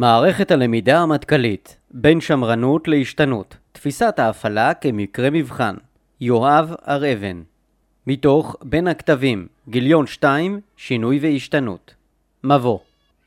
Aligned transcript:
מערכת 0.00 0.50
הלמידה 0.50 0.98
המטכ"לית 0.98 1.76
בין 1.90 2.20
שמרנות 2.20 2.88
להשתנות. 2.88 3.56
תפיסת 3.72 4.18
ההפעלה 4.18 4.74
כמקרה 4.74 5.30
מבחן. 5.30 5.74
יואב 6.20 6.74
הר 6.82 7.12
אבן. 7.12 7.42
מתוך 8.06 8.56
בין 8.62 8.86
הכתבים 8.88 9.46
גיליון 9.68 10.06
2 10.06 10.60
שינוי 10.76 11.18
והשתנות. 11.22 11.94
מבוא. 12.44 12.78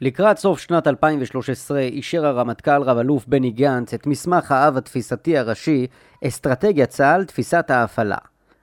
לקראת 0.02 0.38
סוף 0.38 0.60
שנת 0.60 0.88
2013 0.88 1.80
אישר 1.80 2.26
הרמטכ"ל 2.26 2.82
רב 2.82 2.98
אלוף 2.98 3.26
בני 3.28 3.52
גנץ 3.52 3.94
את 3.94 4.08
מסמך 4.08 4.52
האב 4.52 4.78
התפיסתי 4.78 5.38
הראשי 5.38 5.88
אסטרטגיית 6.28 6.90
צה"ל 6.90 7.26
תפיסת 7.26 7.72
ההפעלה 7.72 8.18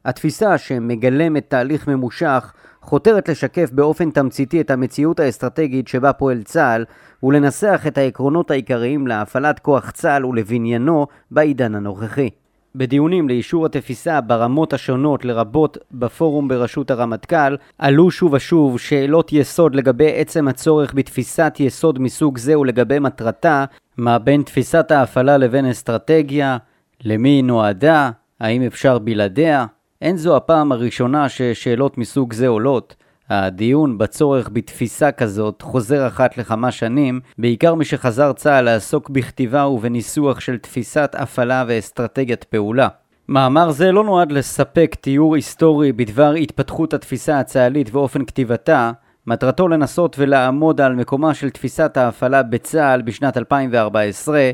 התפיסה 0.05 0.59
שמגלמת 0.59 1.51
תהליך 1.51 1.89
ממושך 1.89 2.53
חותרת 2.89 3.29
לשקף 3.29 3.71
באופן 3.73 4.11
תמציתי 4.11 4.61
את 4.61 4.71
המציאות 4.71 5.21
האסטרטגית 5.21 5.89
שבה 5.89 6.13
פועל 6.13 6.43
צה"ל 6.43 6.85
ולנסח 7.23 7.85
את 7.87 7.99
העקרונות 7.99 8.51
העיקריים 8.51 9.07
להפעלת 9.07 9.59
כוח 9.59 9.91
צה"ל 9.91 10.27
ולבניינו 10.27 11.07
בעידן 11.31 11.75
הנוכחי. 11.75 12.31
בדיונים 12.75 13.29
לאישור 13.29 13.67
התפיסה 13.67 14.21
ברמות 14.21 14.73
השונות 14.73 15.25
לרבות 15.25 15.79
בפורום 15.93 16.49
בראשות 16.49 16.91
הרמטכ"ל 16.91 17.57
עלו 17.79 18.11
שוב 18.11 18.33
ושוב 18.33 18.79
שאלות 18.79 19.33
יסוד 19.33 19.75
לגבי 19.75 20.13
עצם 20.15 20.49
הצורך 20.49 20.95
בתפיסת 20.95 21.57
יסוד 21.61 21.99
מסוג 21.99 22.39
זה 22.39 22.59
ולגבי 22.59 22.99
מטרתה, 22.99 23.65
מה 23.97 24.19
בין 24.19 24.43
תפיסת 24.43 24.91
ההפעלה 24.91 25.37
לבין 25.37 25.67
אסטרטגיה, 25.67 26.57
למי 27.05 27.29
היא 27.29 27.45
נועדה, 27.45 28.11
האם 28.41 28.63
אפשר 28.63 28.99
בלעדיה, 28.99 29.67
אין 30.03 30.17
זו 30.17 30.37
הפעם 30.37 30.73
הראשונה 30.73 31.29
ששאלות 31.29 31.99
מסוג 31.99 32.33
זה 32.33 32.49
עולות. 32.49 32.97
הדיון 33.29 33.99
בצורך 33.99 34.51
בתפיסה 34.53 35.13
כזאת 35.13 35.63
חוזר 35.63 36.07
אחת 36.07 36.39
לכמה 36.39 36.71
שנים, 36.71 37.21
בעיקר 37.39 37.75
משחזר 37.75 38.33
צה"ל 38.33 38.65
לעסוק 38.65 39.11
בכתיבה 39.11 39.67
ובניסוח 39.67 40.41
של 40.41 40.59
תפיסת 40.59 41.15
הפעלה 41.19 41.65
ואסטרטגיית 41.69 42.45
פעולה. 42.45 42.89
מאמר 43.29 43.71
זה 43.71 43.93
לא 43.93 44.05
נועד 44.05 44.33
לספק 44.33 44.97
תיאור 45.01 45.35
היסטורי 45.35 45.93
בדבר 45.93 46.33
התפתחות 46.33 46.95
התפיסה 46.95 47.39
הצה"לית 47.39 47.95
ואופן 47.95 48.25
כתיבתה, 48.25 48.93
מטרתו 49.27 49.69
לנסות 49.69 50.17
ולעמוד 50.19 50.81
על 50.81 50.95
מקומה 50.95 51.35
של 51.35 51.51
תפיסת 51.51 51.97
ההפעלה 51.97 52.43
בצה"ל 52.43 53.03
בשנת 53.03 53.37
2014, 53.37 54.51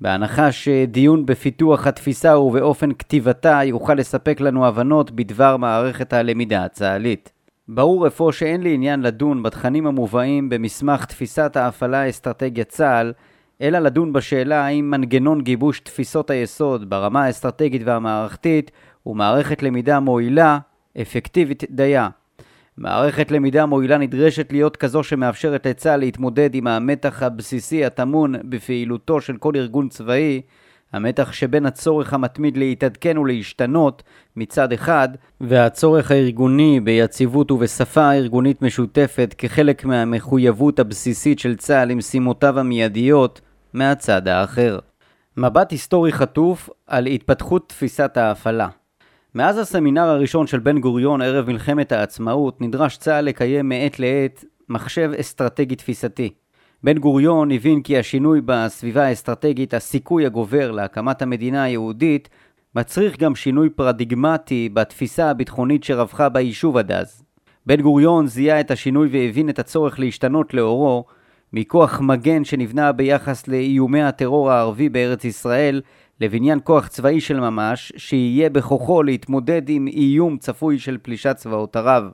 בהנחה 0.00 0.52
שדיון 0.52 1.26
בפיתוח 1.26 1.86
התפיסה 1.86 2.38
ובאופן 2.38 2.92
כתיבתה 2.92 3.60
יוכל 3.64 3.94
לספק 3.94 4.40
לנו 4.40 4.66
הבנות 4.66 5.10
בדבר 5.10 5.56
מערכת 5.56 6.12
הלמידה 6.12 6.64
הצה"לית. 6.64 7.32
ברור 7.68 8.06
אפוא 8.06 8.32
שאין 8.32 8.62
לי 8.62 8.74
עניין 8.74 9.00
לדון 9.00 9.42
בתכנים 9.42 9.86
המובאים 9.86 10.48
במסמך 10.48 11.04
תפיסת 11.04 11.56
ההפעלה 11.56 12.08
אסטרטגיית 12.08 12.68
צה"ל, 12.68 13.12
אלא 13.60 13.78
לדון 13.78 14.12
בשאלה 14.12 14.64
האם 14.64 14.90
מנגנון 14.90 15.40
גיבוש 15.42 15.80
תפיסות 15.80 16.30
היסוד 16.30 16.90
ברמה 16.90 17.24
האסטרטגית 17.24 17.82
והמערכתית 17.84 18.70
הוא 19.02 19.16
מערכת 19.16 19.62
למידה 19.62 20.00
מועילה, 20.00 20.58
אפקטיבית 21.02 21.64
דייה. 21.70 22.08
מערכת 22.78 23.30
למידה 23.30 23.66
מועילה 23.66 23.98
נדרשת 23.98 24.52
להיות 24.52 24.76
כזו 24.76 25.02
שמאפשרת 25.02 25.66
לצה"ל 25.66 26.00
להתמודד 26.00 26.54
עם 26.54 26.66
המתח 26.66 27.22
הבסיסי 27.22 27.84
הטמון 27.84 28.34
בפעילותו 28.44 29.20
של 29.20 29.36
כל 29.36 29.52
ארגון 29.56 29.88
צבאי, 29.88 30.42
המתח 30.92 31.32
שבין 31.32 31.66
הצורך 31.66 32.12
המתמיד 32.14 32.56
להתעדכן 32.56 33.18
ולהשתנות 33.18 34.02
מצד 34.36 34.72
אחד, 34.72 35.08
והצורך 35.40 36.10
הארגוני 36.10 36.80
ביציבות 36.80 37.50
ובשפה 37.50 38.12
ארגונית 38.12 38.62
משותפת 38.62 39.34
כחלק 39.38 39.84
מהמחויבות 39.84 40.78
הבסיסית 40.78 41.38
של 41.38 41.56
צה"ל 41.56 41.88
למשימותיו 41.88 42.58
המיידיות 42.58 43.40
מהצד 43.72 44.28
האחר. 44.28 44.78
מבט 45.36 45.70
היסטורי 45.70 46.12
חטוף 46.12 46.70
על 46.86 47.06
התפתחות 47.06 47.68
תפיסת 47.68 48.16
ההפעלה 48.16 48.68
מאז 49.36 49.58
הסמינר 49.58 50.08
הראשון 50.08 50.46
של 50.46 50.58
בן 50.58 50.80
גוריון 50.80 51.22
ערב 51.22 51.46
מלחמת 51.46 51.92
העצמאות 51.92 52.60
נדרש 52.60 52.96
צה"ל 52.96 53.24
לקיים 53.24 53.68
מעת 53.68 53.98
לעת 53.98 54.44
מחשב 54.68 55.10
אסטרטגי 55.20 55.76
תפיסתי. 55.76 56.30
בן 56.84 56.98
גוריון 56.98 57.50
הבין 57.50 57.82
כי 57.82 57.98
השינוי 57.98 58.40
בסביבה 58.44 59.06
האסטרטגית, 59.06 59.74
הסיכוי 59.74 60.26
הגובר 60.26 60.70
להקמת 60.70 61.22
המדינה 61.22 61.62
היהודית, 61.62 62.28
מצריך 62.74 63.18
גם 63.18 63.34
שינוי 63.34 63.70
פרדיגמטי 63.70 64.68
בתפיסה 64.72 65.30
הביטחונית 65.30 65.84
שרווחה 65.84 66.28
ביישוב 66.28 66.76
עד 66.76 66.92
אז. 66.92 67.22
בן 67.66 67.80
גוריון 67.80 68.26
זיהה 68.26 68.60
את 68.60 68.70
השינוי 68.70 69.08
והבין 69.12 69.48
את 69.50 69.58
הצורך 69.58 69.98
להשתנות 69.98 70.54
לאורו 70.54 71.04
מכוח 71.52 72.00
מגן 72.00 72.44
שנבנה 72.44 72.92
ביחס 72.92 73.48
לאיומי 73.48 74.02
הטרור 74.02 74.50
הערבי 74.50 74.88
בארץ 74.88 75.24
ישראל 75.24 75.80
לבניין 76.20 76.58
כוח 76.64 76.88
צבאי 76.88 77.20
של 77.20 77.40
ממש, 77.40 77.92
שיהיה 77.96 78.50
בכוחו 78.50 79.02
להתמודד 79.02 79.68
עם 79.68 79.86
איום 79.86 80.38
צפוי 80.38 80.78
של 80.78 80.98
פלישת 81.02 81.36
צבאות 81.36 81.76
ערב. 81.76 82.04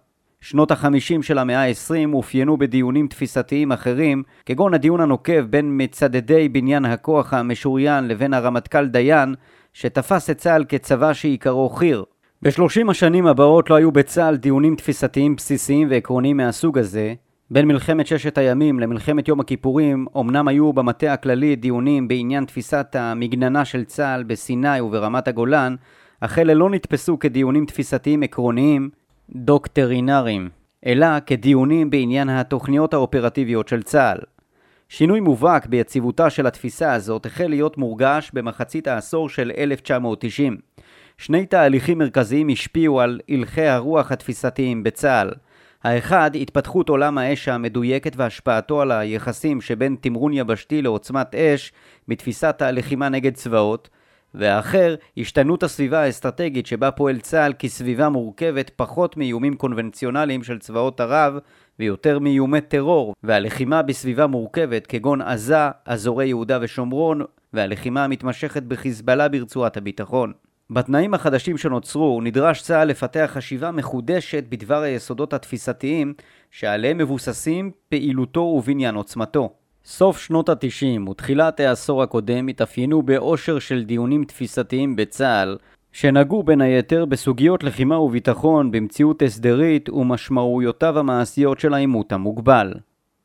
שנות 0.41 0.71
החמישים 0.71 1.23
של 1.23 1.39
המאה 1.39 1.65
ה-20 1.69 2.12
אופיינו 2.12 2.57
בדיונים 2.57 3.09
תפיסתיים 3.09 3.73
אחרים, 3.73 4.23
כגון 4.47 4.75
הדיון 4.75 5.01
הנוקב 5.01 5.41
בין 5.41 5.83
מצדדי 5.83 6.49
בניין 6.49 6.85
הכוח 6.85 7.35
המשוריין 7.35 8.09
לבין 8.09 8.35
הרמטכ"ל 8.35 8.87
דיין, 8.87 9.35
שתפס 9.73 10.31
את 10.31 10.39
צה"ל 10.39 10.65
כצבא 10.69 11.12
שעיקרו 11.12 11.69
חי"ר. 11.69 12.03
בשלושים 12.43 12.91
השנים 12.91 13.27
הבאות 13.27 13.71
לא 13.71 13.75
היו 13.75 13.93
בצה"ל 13.93 14.37
דיונים 14.37 14.77
תפיסתיים 14.77 15.37
בסיסיים 15.37 15.89
ועקרוניים 15.91 16.37
מהסוג 16.37 16.79
הזה, 16.79 17.15
בין 17.53 17.69
מלחמת 17.69 18.07
ששת 18.07 18.39
הימים 18.39 18.81
למלחמת 18.81 19.29
יום 19.29 19.41
הכיפורים, 19.41 20.07
אמנם 20.21 20.49
היו 20.49 20.73
במטה 20.73 21.13
הכללי 21.13 21.57
דיונים 21.57 22.09
בעניין 22.09 22.45
תפיסת 22.45 22.97
המגננה 22.99 23.65
של 23.65 23.85
צה"ל 23.85 24.23
בסיני 24.23 24.81
וברמת 24.81 25.29
הגולן, 25.29 25.75
אך 26.21 26.39
אלה 26.39 26.55
לא 26.55 26.71
נתפסו 26.71 27.19
כדיונים 27.19 27.67
תפיסתיים 27.67 28.23
עקרוניים, 28.23 28.91
דוקטרינריים, 29.31 30.49
אלא 30.87 31.07
כדיונים 31.27 31.91
בעניין 31.91 32.29
התוכניות 32.29 32.95
האופרטיביות 32.95 33.69
של 33.69 33.83
צה"ל. 33.83 34.19
שינוי 34.89 35.21
מובהק 35.21 35.67
ביציבותה 35.67 36.31
של 36.31 36.47
התפיסה 36.47 36.93
הזאת 36.93 37.27
החל 37.27 37.47
להיות 37.47 37.79
מורגש 37.79 38.31
במחצית 38.35 38.89
העשור 38.89 39.29
של 39.29 39.51
1990. 39.59 40.57
שני 41.19 41.47
תהליכים 41.47 41.99
מרכזיים 41.99 42.49
השפיעו 42.49 43.01
על 43.01 43.21
הלכי 43.29 43.67
הרוח 43.67 44.12
התפיסתיים 44.12 44.83
בצה"ל. 44.83 45.31
האחד, 45.84 46.31
התפתחות 46.37 46.88
עולם 46.88 47.19
האש 47.19 47.48
המדויקת 47.48 48.12
והשפעתו 48.16 48.81
על 48.81 48.93
היחסים 48.93 49.60
שבין 49.60 49.97
תמרון 50.00 50.32
יבשתי 50.32 50.82
לעוצמת 50.82 51.34
אש 51.34 51.72
מתפיסת 52.09 52.62
הלחימה 52.62 53.09
נגד 53.09 53.34
צבאות, 53.34 53.88
והאחר, 54.34 54.94
השתנות 55.16 55.62
הסביבה 55.62 56.00
האסטרטגית 56.03 56.66
שבה 56.66 56.91
פועל 56.91 57.19
צה"ל 57.20 57.53
כסביבה 57.59 58.09
מורכבת 58.09 58.70
פחות 58.76 59.16
מאיומים 59.16 59.54
קונבנציונליים 59.54 60.43
של 60.43 60.59
צבאות 60.59 61.00
ערב 61.00 61.38
ויותר 61.78 62.19
מאיומי 62.19 62.60
טרור, 62.60 63.14
והלחימה 63.22 63.82
בסביבה 63.82 64.26
מורכבת 64.26 64.87
כגון 64.87 65.22
עזה, 65.22 65.70
אזורי 65.87 66.26
יהודה 66.26 66.59
ושומרון, 66.62 67.20
והלחימה 67.53 68.04
המתמשכת 68.04 68.62
בחיזבאללה 68.62 69.28
ברצועת 69.28 69.76
הביטחון. 69.76 70.32
בתנאים 70.72 71.15
החדשים 71.15 71.59
שנוצרו 71.59 72.21
נדרש 72.21 72.62
צה"ל 72.62 72.88
לפתח 72.88 73.31
חשיבה 73.33 73.71
מחודשת 73.71 74.44
בדבר 74.49 74.83
היסודות 74.83 75.33
התפיסתיים 75.33 76.15
שעליהם 76.50 76.99
מבוססים 76.99 77.71
פעילותו 77.88 78.41
ובניין 78.41 78.94
עוצמתו. 78.94 79.53
סוף 79.84 80.19
שנות 80.19 80.49
התשעים 80.49 81.09
ותחילת 81.09 81.61
העשור 81.61 82.03
הקודם 82.03 82.49
התאפיינו 82.49 83.03
באושר 83.03 83.59
של 83.59 83.84
דיונים 83.84 84.25
תפיסתיים 84.25 84.97
בצה"ל 84.97 85.56
שנגעו 85.93 86.43
בין 86.43 86.61
היתר 86.61 87.05
בסוגיות 87.05 87.65
לחימה 87.65 87.99
וביטחון 87.99 88.71
במציאות 88.71 89.22
הסדרית 89.22 89.91
ומשמעויותיו 89.91 90.99
המעשיות 90.99 91.61
של 91.61 91.75
העימות 91.75 92.12
המוגבל. 92.12 92.75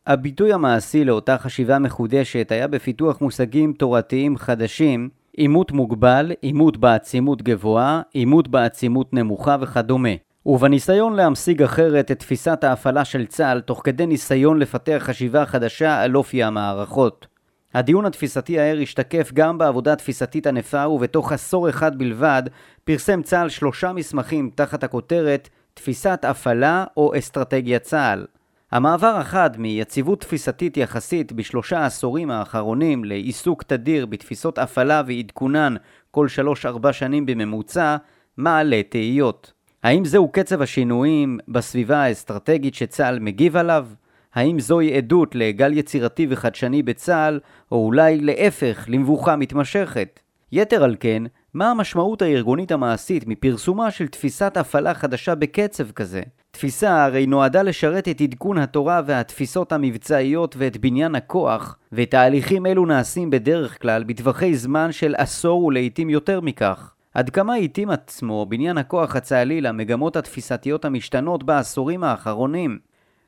הביטוי 0.08 0.54
המעשי 0.54 1.06
לאותה 1.06 1.38
חשיבה 1.38 1.80
מחודשת 1.80 2.52
היה 2.52 2.68
בפיתוח 2.68 3.22
מושגים 3.22 3.74
תורתיים 3.74 4.38
חדשים 4.38 5.10
עימות 5.38 5.72
מוגבל, 5.72 6.32
עימות 6.42 6.78
בעצימות 6.78 7.42
גבוהה, 7.42 8.02
עימות 8.14 8.48
בעצימות 8.48 9.14
נמוכה 9.14 9.58
וכדומה. 9.62 10.10
ובניסיון 10.46 11.14
להמשיג 11.14 11.64
אחרת 11.64 12.12
את 12.12 12.20
תפיסת 12.20 12.64
ההפעלה 12.64 13.06
של 13.06 13.26
צה"ל 13.26 13.62
תוך 13.62 13.82
כדי 13.84 14.06
ניסיון 14.06 14.60
לפתח 14.60 14.98
חשיבה 15.00 15.46
חדשה 15.46 16.02
על 16.02 16.18
אופי 16.18 16.44
המערכות. 16.44 17.28
הדיון 17.74 18.06
התפיסתי 18.06 18.60
הער 18.60 18.80
השתקף 18.82 19.32
גם 19.34 19.58
בעבודה 19.58 19.96
תפיסתית 19.96 20.48
ענפה 20.48 20.88
ובתוך 20.88 21.32
עשור 21.32 21.70
אחד 21.70 21.98
בלבד 21.98 22.44
פרסם 22.84 23.22
צה"ל 23.22 23.50
שלושה 23.50 23.94
מסמכים 23.94 24.50
תחת 24.56 24.84
הכותרת 24.84 25.50
תפיסת 25.74 26.26
הפעלה 26.28 26.86
או 26.98 27.18
אסטרטגיית 27.18 27.82
צה"ל. 27.82 28.26
המעבר 28.72 29.16
החד 29.16 29.50
מיציבות 29.58 30.22
תפיסתית 30.22 30.78
יחסית 30.78 31.32
בשלושה 31.32 31.80
העשורים 31.80 32.32
האחרונים 32.32 33.06
לעיסוק 33.06 33.64
תדיר 33.64 34.06
בתפיסות 34.06 34.58
הפעלה 34.58 35.02
ועדכונן 35.08 35.76
כל 36.12 36.28
שלוש-ארבע 36.28 36.94
שנים 36.94 37.26
בממוצע, 37.26 37.98
מעלה 38.38 38.82
תהיות. 38.90 39.54
האם 39.84 40.06
זהו 40.06 40.32
קצב 40.32 40.62
השינויים 40.62 41.40
בסביבה 41.48 41.98
האסטרטגית 41.98 42.76
שצה"ל 42.76 43.20
מגיב 43.20 43.56
עליו? 43.58 43.88
האם 44.36 44.60
זוהי 44.60 44.98
עדות 44.98 45.36
לגל 45.36 45.78
יצירתי 45.78 46.28
וחדשני 46.30 46.84
בצה"ל, 46.84 47.40
או 47.72 47.86
אולי 47.86 48.20
להפך, 48.22 48.86
למבוכה 48.88 49.36
מתמשכת? 49.36 50.20
יתר 50.52 50.84
על 50.84 50.96
כן, 51.00 51.24
מה 51.54 51.72
המשמעות 51.72 52.22
הארגונית 52.22 52.72
המעשית 52.72 53.28
מפרסומה 53.28 53.92
של 53.92 54.08
תפיסת 54.08 54.58
הפעלה 54.58 54.94
חדשה 54.94 55.36
בקצב 55.36 55.92
כזה? 55.92 56.22
תפיסה 56.58 57.06
הרי 57.06 57.26
נועדה 57.26 57.64
לשרת 57.64 58.08
את 58.08 58.22
עדכון 58.22 58.58
התורה 58.58 59.02
והתפיסות 59.06 59.72
המבצעיות 59.72 60.56
ואת 60.58 60.78
בניין 60.78 61.16
הכוח, 61.16 61.78
ותהליכים 61.94 62.66
אלו 62.66 62.86
נעשים 62.86 63.30
בדרך 63.30 63.82
כלל 63.82 64.04
בטווחי 64.04 64.56
זמן 64.56 64.92
של 64.92 65.16
עשור 65.18 65.64
ולעיתים 65.64 66.10
יותר 66.10 66.42
מכך. 66.42 66.94
עד 67.14 67.30
כמה 67.30 67.56
התאים 67.56 67.90
עצמו 67.90 68.46
בניין 68.46 68.78
הכוח 68.78 69.16
הצה"לי 69.16 69.62
למגמות 69.62 70.16
התפיסתיות 70.16 70.86
המשתנות 70.86 71.44
בעשורים 71.44 72.04
האחרונים? 72.04 72.80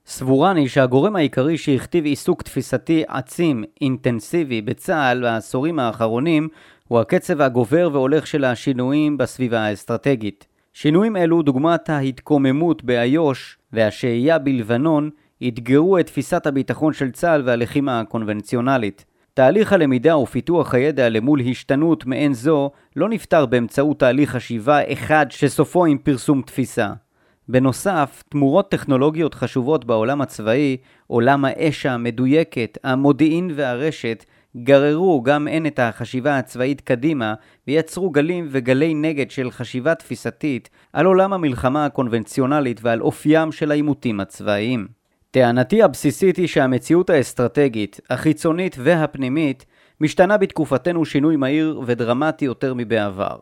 סבורני 0.05 0.69
שהגורם 0.69 1.15
העיקרי 1.15 1.57
שהכתיב 1.57 2.05
עיסוק 2.05 2.41
תפיסתי 2.41 3.03
עצים, 3.07 3.63
אינטנסיבי, 3.81 4.61
בצה"ל 4.61 5.21
בעשורים 5.21 5.79
האחרונים 5.79 6.47
הוא 6.87 6.99
הקצב 6.99 7.41
הגובר 7.41 7.89
והולך 7.93 8.27
של 8.27 8.45
השינויים 8.45 9.17
בסביבה 9.17 9.59
האסטרטגית. 9.59 10.48
שינויים 10.73 11.15
אלו, 11.17 11.41
דוגמת 11.41 11.89
ההתקוממות 11.89 12.83
באיו"ש 12.83 13.57
והשהייה 13.73 14.37
בלבנון, 14.39 15.09
אתגרו 15.47 15.99
את 15.99 16.05
תפיסת 16.05 16.47
הביטחון 16.47 16.93
של 16.93 17.11
צה"ל 17.11 17.41
והלחימה 17.45 17.99
הקונבנציונלית. 17.99 19.05
תהליך 19.33 19.73
הלמידה 19.73 20.17
ופיתוח 20.17 20.73
הידע 20.73 21.09
למול 21.09 21.41
השתנות 21.41 22.05
מעין 22.05 22.33
זו 22.33 22.71
לא 22.95 23.09
נפתר 23.09 23.45
באמצעות 23.45 23.99
תהליך 23.99 24.29
חשיבה 24.29 24.93
אחד 24.93 25.25
שסופו 25.29 25.85
עם 25.85 25.97
פרסום 25.97 26.41
תפיסה. 26.41 26.93
בנוסף, 27.49 28.23
תמורות 28.29 28.71
טכנולוגיות 28.71 29.33
חשובות 29.33 29.85
בעולם 29.85 30.21
הצבאי, 30.21 30.77
עולם 31.07 31.45
האש 31.45 31.85
המדויקת, 31.85 32.77
המודיעין 32.83 33.51
והרשת, 33.55 34.25
גררו 34.57 35.21
גם 35.23 35.47
הן 35.47 35.65
את 35.65 35.79
החשיבה 35.79 36.37
הצבאית 36.37 36.81
קדימה 36.81 37.33
ויצרו 37.67 38.09
גלים 38.09 38.47
וגלי 38.49 38.93
נגד 38.93 39.31
של 39.31 39.51
חשיבה 39.51 39.95
תפיסתית 39.95 40.69
על 40.93 41.05
עולם 41.05 41.33
המלחמה 41.33 41.85
הקונבנציונלית 41.85 42.79
ועל 42.83 43.01
אופיים 43.01 43.51
של 43.51 43.71
העימותים 43.71 44.19
הצבאיים. 44.19 44.87
טענתי 45.31 45.83
הבסיסית 45.83 46.37
היא 46.37 46.47
שהמציאות 46.47 47.09
האסטרטגית, 47.09 47.99
החיצונית 48.09 48.75
והפנימית 48.79 49.65
משתנה 50.01 50.37
בתקופתנו 50.37 51.05
שינוי 51.05 51.35
מהיר 51.35 51.81
ודרמטי 51.85 52.45
יותר 52.45 52.73
מבעבר. 52.73 53.37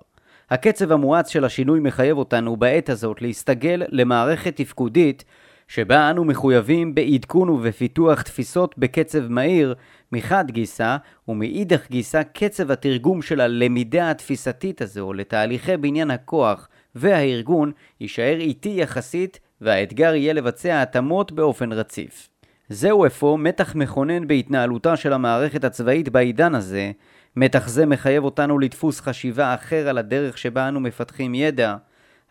הקצב 0.49 0.91
המואץ 0.91 1.29
של 1.29 1.45
השינוי 1.45 1.79
מחייב 1.79 2.17
אותנו 2.17 2.57
בעת 2.57 2.89
הזאת 2.89 3.21
להסתגל 3.21 3.83
למערכת 3.89 4.55
תפקודית 4.55 5.25
שבה 5.67 6.09
אנו 6.09 6.25
מחויבים 6.25 6.95
בעדכון 6.95 7.49
ובפיתוח 7.49 8.21
תפיסות 8.21 8.77
בקצב 8.77 9.27
מהיר 9.27 9.75
מחד 10.11 10.51
גיסא, 10.51 10.97
ומאידך 11.27 11.87
גיסא 11.89 12.21
קצב 12.23 12.71
התרגום 12.71 13.21
של 13.21 13.41
הלמידה 13.41 14.11
התפיסתית 14.11 14.81
הזו 14.81 15.13
לתהליכי 15.13 15.77
בניין 15.77 16.11
הכוח 16.11 16.67
והארגון 16.95 17.71
יישאר 17.99 18.37
איטי 18.39 18.73
יחסית 18.77 19.39
והאתגר 19.61 20.15
יהיה 20.15 20.33
לבצע 20.33 20.81
התאמות 20.81 21.31
באופן 21.31 21.71
רציף. 21.71 22.29
זהו 22.69 23.05
אפוא 23.05 23.37
מתח 23.39 23.75
מכונן 23.75 24.27
בהתנהלותה 24.27 24.95
של 24.95 25.13
המערכת 25.13 25.63
הצבאית 25.63 26.09
בעידן 26.09 26.55
הזה, 26.55 26.91
מתח 27.35 27.67
זה 27.67 27.85
מחייב 27.85 28.23
אותנו 28.23 28.59
לדפוס 28.59 29.01
חשיבה 29.01 29.53
אחר 29.53 29.87
על 29.87 29.97
הדרך 29.97 30.37
שבה 30.37 30.67
אנו 30.67 30.79
מפתחים 30.79 31.35
ידע, 31.35 31.75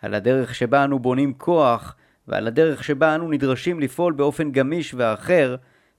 על 0.02 0.14
הדרך 0.14 0.54
שבה 0.54 0.84
אנו 0.84 0.98
בונים 0.98 1.32
כוח, 1.32 1.96
ועל 2.28 2.46
הדרך 2.46 2.84
שבה 2.84 3.14
אנו 3.14 3.30
נדרשים 3.30 3.80
לפעול 3.80 4.12
באופן 4.12 4.52
גמיש 4.52 4.94
ואחר, 4.94 5.56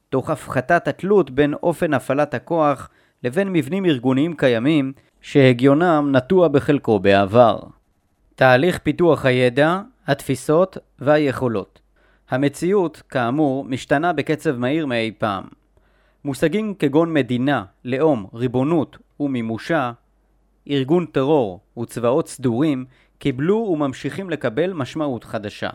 תוך 0.09 0.29
הפחתת 0.29 0.87
התלות 0.87 1.31
בין 1.31 1.53
אופן 1.53 1.93
הפעלת 1.93 2.33
הכוח 2.33 2.89
לבין 3.23 3.53
מבנים 3.53 3.85
ארגוניים 3.85 4.35
קיימים, 4.35 4.93
שהגיונם 5.21 6.09
נטוע 6.11 6.47
בחלקו 6.47 6.99
בעבר. 6.99 7.59
תהליך 8.35 8.79
פיתוח 8.79 9.25
הידע, 9.25 9.81
התפיסות 10.07 10.77
והיכולות. 10.99 11.79
המציאות, 12.29 13.01
כאמור, 13.09 13.65
משתנה 13.65 14.13
בקצב 14.13 14.57
מהיר 14.57 14.85
מאי 14.85 15.11
פעם. 15.17 15.43
מושגים 16.23 16.73
כגון 16.73 17.13
מדינה, 17.13 17.63
לאום, 17.85 18.27
ריבונות 18.33 18.97
ומימושה, 19.19 19.91
ארגון 20.69 21.05
טרור 21.05 21.59
וצבאות 21.79 22.27
סדורים 22.27 22.85
קיבלו 23.19 23.55
וממשיכים 23.55 24.29
לקבל 24.29 24.73
משמעות 24.73 25.23
חדשה. 25.23 25.69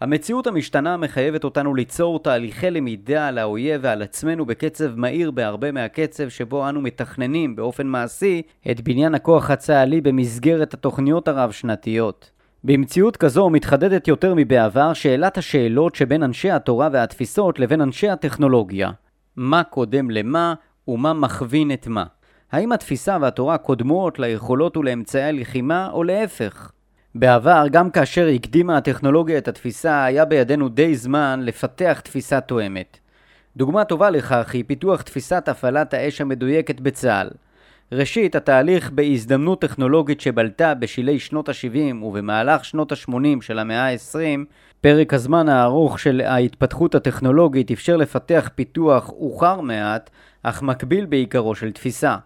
המציאות 0.00 0.46
המשתנה 0.46 0.96
מחייבת 0.96 1.44
אותנו 1.44 1.74
ליצור 1.74 2.18
תהליכי 2.18 2.70
למידה 2.70 3.28
על 3.28 3.38
האויב 3.38 3.80
ועל 3.84 4.02
עצמנו 4.02 4.46
בקצב 4.46 4.96
מהיר 4.96 5.30
בהרבה 5.30 5.72
מהקצב 5.72 6.28
שבו 6.28 6.68
אנו 6.68 6.80
מתכננים 6.80 7.56
באופן 7.56 7.86
מעשי 7.86 8.42
את 8.70 8.80
בניין 8.80 9.14
הכוח 9.14 9.50
הצה"לי 9.50 10.00
במסגרת 10.00 10.74
התוכניות 10.74 11.28
הרב-שנתיות. 11.28 12.30
במציאות 12.64 13.16
כזו 13.16 13.50
מתחדדת 13.50 14.08
יותר 14.08 14.34
מבעבר 14.36 14.92
שאלת 14.92 15.38
השאלות 15.38 15.94
שבין 15.94 16.22
אנשי 16.22 16.50
התורה 16.50 16.88
והתפיסות 16.92 17.58
לבין 17.58 17.80
אנשי 17.80 18.08
הטכנולוגיה. 18.08 18.90
מה 19.36 19.62
קודם 19.62 20.10
למה 20.10 20.54
ומה 20.88 21.12
מכווין 21.12 21.72
את 21.72 21.86
מה. 21.86 22.04
האם 22.52 22.72
התפיסה 22.72 23.18
והתורה 23.20 23.58
קודמות 23.58 24.18
ליכולות 24.18 24.76
ולאמצעי 24.76 25.22
הלחימה 25.22 25.90
או 25.92 26.04
להפך? 26.04 26.72
בעבר, 27.14 27.64
גם 27.70 27.90
כאשר 27.90 28.26
הקדימה 28.26 28.76
הטכנולוגיה 28.76 29.38
את 29.38 29.48
התפיסה, 29.48 30.04
היה 30.04 30.24
בידינו 30.24 30.68
די 30.68 30.96
זמן 30.96 31.40
לפתח 31.42 32.00
תפיסה 32.04 32.40
תואמת. 32.40 32.98
דוגמה 33.56 33.84
טובה 33.84 34.10
לכך 34.10 34.54
היא 34.54 34.64
פיתוח 34.66 35.02
תפיסת 35.02 35.48
הפעלת 35.48 35.94
האש 35.94 36.20
המדויקת 36.20 36.80
בצה"ל. 36.80 37.30
ראשית, 37.92 38.34
התהליך 38.34 38.90
בהזדמנות 38.90 39.60
טכנולוגית 39.60 40.20
שבלטה 40.20 40.74
בשילי 40.74 41.18
שנות 41.18 41.48
ה-70 41.48 42.04
ובמהלך 42.04 42.64
שנות 42.64 42.92
ה-80 42.92 43.40
של 43.40 43.58
המאה 43.58 43.92
ה-20, 43.92 44.44
פרק 44.80 45.14
הזמן 45.14 45.48
הארוך 45.48 45.98
של 45.98 46.20
ההתפתחות 46.20 46.94
הטכנולוגית 46.94 47.70
אפשר 47.70 47.96
לפתח 47.96 48.50
פיתוח 48.54 49.10
אוחר 49.10 49.60
מעט, 49.60 50.10
אך 50.42 50.62
מקביל 50.62 51.06
בעיקרו 51.06 51.54
של 51.54 51.72
תפיסה. 51.72 52.16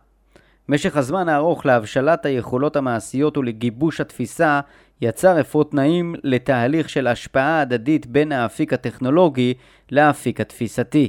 משך 0.69 0.97
הזמן 0.97 1.29
הארוך 1.29 1.67
להבשלת 1.67 2.27
היכולות 2.27 2.77
המעשיות 2.77 3.37
ולגיבוש 3.37 4.01
התפיסה 4.01 4.61
יצר 5.01 5.41
אפוא 5.41 5.65
תנאים 5.65 6.15
לתהליך 6.25 6.89
של 6.89 7.07
השפעה 7.07 7.61
הדדית 7.61 8.07
בין 8.07 8.33
האפיק 8.33 8.73
הטכנולוגי 8.73 9.55
לאפיק 9.91 10.41
התפיסתי. 10.41 11.09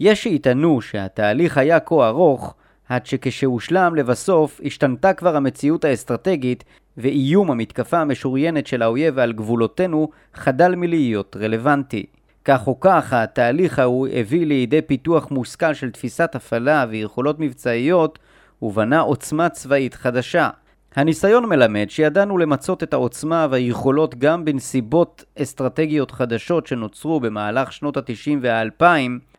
יש 0.00 0.22
שיטענו 0.22 0.80
שהתהליך 0.80 1.58
היה 1.58 1.80
כה 1.80 2.08
ארוך, 2.08 2.54
עד 2.88 3.06
שכשהושלם 3.06 3.94
לבסוף 3.94 4.60
השתנתה 4.64 5.12
כבר 5.12 5.36
המציאות 5.36 5.84
האסטרטגית 5.84 6.64
ואיום 6.96 7.50
המתקפה 7.50 7.98
המשוריינת 7.98 8.66
של 8.66 8.82
האויב 8.82 9.18
על 9.18 9.32
גבולותינו 9.32 10.08
חדל 10.34 10.74
מלהיות 10.74 11.36
רלוונטי. 11.40 12.06
כך 12.44 12.66
או 12.66 12.80
כך, 12.80 13.12
התהליך 13.12 13.78
ההוא 13.78 14.08
הביא 14.12 14.46
לידי 14.46 14.82
פיתוח 14.82 15.30
מושכל 15.30 15.74
של 15.74 15.90
תפיסת 15.90 16.34
הפעלה 16.34 16.86
ויכולות 16.90 17.40
מבצעיות 17.40 18.18
ובנה 18.62 19.00
עוצמה 19.00 19.48
צבאית 19.48 19.94
חדשה. 19.94 20.50
הניסיון 20.94 21.44
מלמד 21.46 21.90
שידענו 21.90 22.38
למצות 22.38 22.82
את 22.82 22.92
העוצמה 22.92 23.46
והיכולות 23.50 24.14
גם 24.14 24.44
בנסיבות 24.44 25.24
אסטרטגיות 25.42 26.10
חדשות 26.10 26.66
שנוצרו 26.66 27.20
במהלך 27.20 27.72
שנות 27.72 27.96
ה-90 27.96 28.30
וה-2000, 28.42 28.84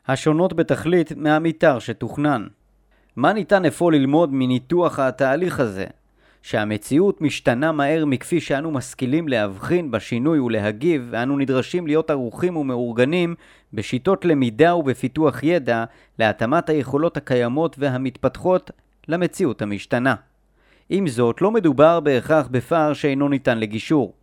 השונות 0.08 0.54
בתכלית 0.54 1.12
מהמתאר 1.18 1.80
שתוכנן. 1.80 2.48
מה 3.16 3.34
ניתן 3.34 3.66
אפוא 3.66 3.92
ללמוד 3.92 4.30
מניתוח 4.34 5.00
התהליך 5.00 5.60
הזה? 5.60 5.86
שהמציאות 6.42 7.22
משתנה 7.22 7.72
מהר 7.72 8.06
מכפי 8.06 8.42
שאנו 8.42 8.72
משכילים 8.72 9.28
להבחין 9.28 9.92
בשינוי 9.92 10.40
ולהגיב, 10.40 11.08
ואנו 11.12 11.38
נדרשים 11.38 11.88
להיות 11.88 12.10
ערוכים 12.10 12.58
ומאורגנים 12.58 13.36
בשיטות 13.74 14.26
למידה 14.26 14.76
ובפיתוח 14.76 15.44
ידע 15.44 15.84
להתאמת 16.20 16.70
היכולות 16.70 17.18
הקיימות 17.18 17.76
והמתפתחות 17.80 18.72
למציאות 19.08 19.62
המשתנה. 19.62 20.16
עם 20.90 21.08
זאת, 21.08 21.42
לא 21.42 21.52
מדובר 21.52 22.00
בהכרח 22.00 22.48
בפער 22.48 22.94
שאינו 22.94 23.30
ניתן 23.30 23.60
לגישור. 23.60 24.14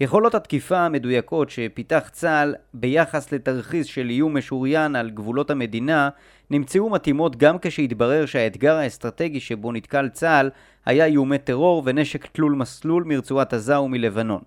יכולות 0.00 0.34
התקיפה 0.34 0.78
המדויקות 0.78 1.50
שפיתח 1.50 2.08
צה"ל 2.12 2.54
ביחס 2.74 3.32
לתרחיס 3.32 3.86
של 3.86 4.10
איום 4.10 4.36
משוריין 4.36 4.96
על 4.96 5.10
גבולות 5.10 5.50
המדינה 5.50 6.08
נמצאו 6.50 6.90
מתאימות 6.90 7.36
גם 7.36 7.56
כשהתברר 7.62 8.26
שהאתגר 8.26 8.76
האסטרטגי 8.76 9.40
שבו 9.40 9.72
נתקל 9.72 10.08
צה"ל 10.08 10.50
היה 10.86 11.04
איומי 11.04 11.38
טרור 11.38 11.82
ונשק 11.84 12.26
תלול 12.26 12.52
מסלול 12.52 13.04
מרצועת 13.04 13.52
עזה 13.52 13.80
ומלבנון. 13.80 14.40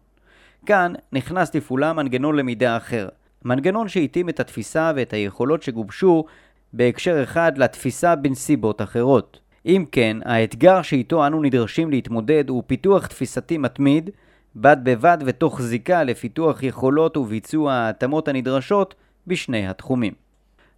כאן 0.66 0.94
נכנס 1.14 1.56
לפעולה 1.56 1.94
מנגנון 1.94 2.36
למידה 2.36 2.78
אחר, 2.78 3.10
מנגנון 3.46 3.88
שהתאים 3.88 4.30
את 4.30 4.40
התפיסה 4.40 4.92
ואת 4.96 5.14
היכולות 5.14 5.64
שגובשו 5.64 6.26
בהקשר 6.74 7.24
אחד 7.24 7.58
לתפיסה 7.58 8.16
בנסיבות 8.16 8.82
אחרות. 8.82 9.40
אם 9.66 9.86
כן, 9.92 10.18
האתגר 10.26 10.82
שאיתו 10.82 11.28
אנו 11.28 11.42
נדרשים 11.42 11.92
להתמודד 11.92 12.50
הוא 12.50 12.64
פיתוח 12.68 13.08
תפיסתי 13.08 13.58
מתמיד, 13.58 14.10
בד 14.56 14.78
בבד 14.84 15.18
ותוך 15.26 15.62
זיקה 15.62 16.04
לפיתוח 16.04 16.64
יכולות 16.64 17.18
וביצוע 17.18 17.74
ההתאמות 17.74 18.28
הנדרשות 18.28 18.96
בשני 19.28 19.68
התחומים. 19.68 20.14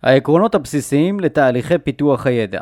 העקרונות 0.03 0.55
הבסיסיים 0.55 1.19
לתהליכי 1.19 1.77
פיתוח 1.77 2.27
הידע 2.27 2.61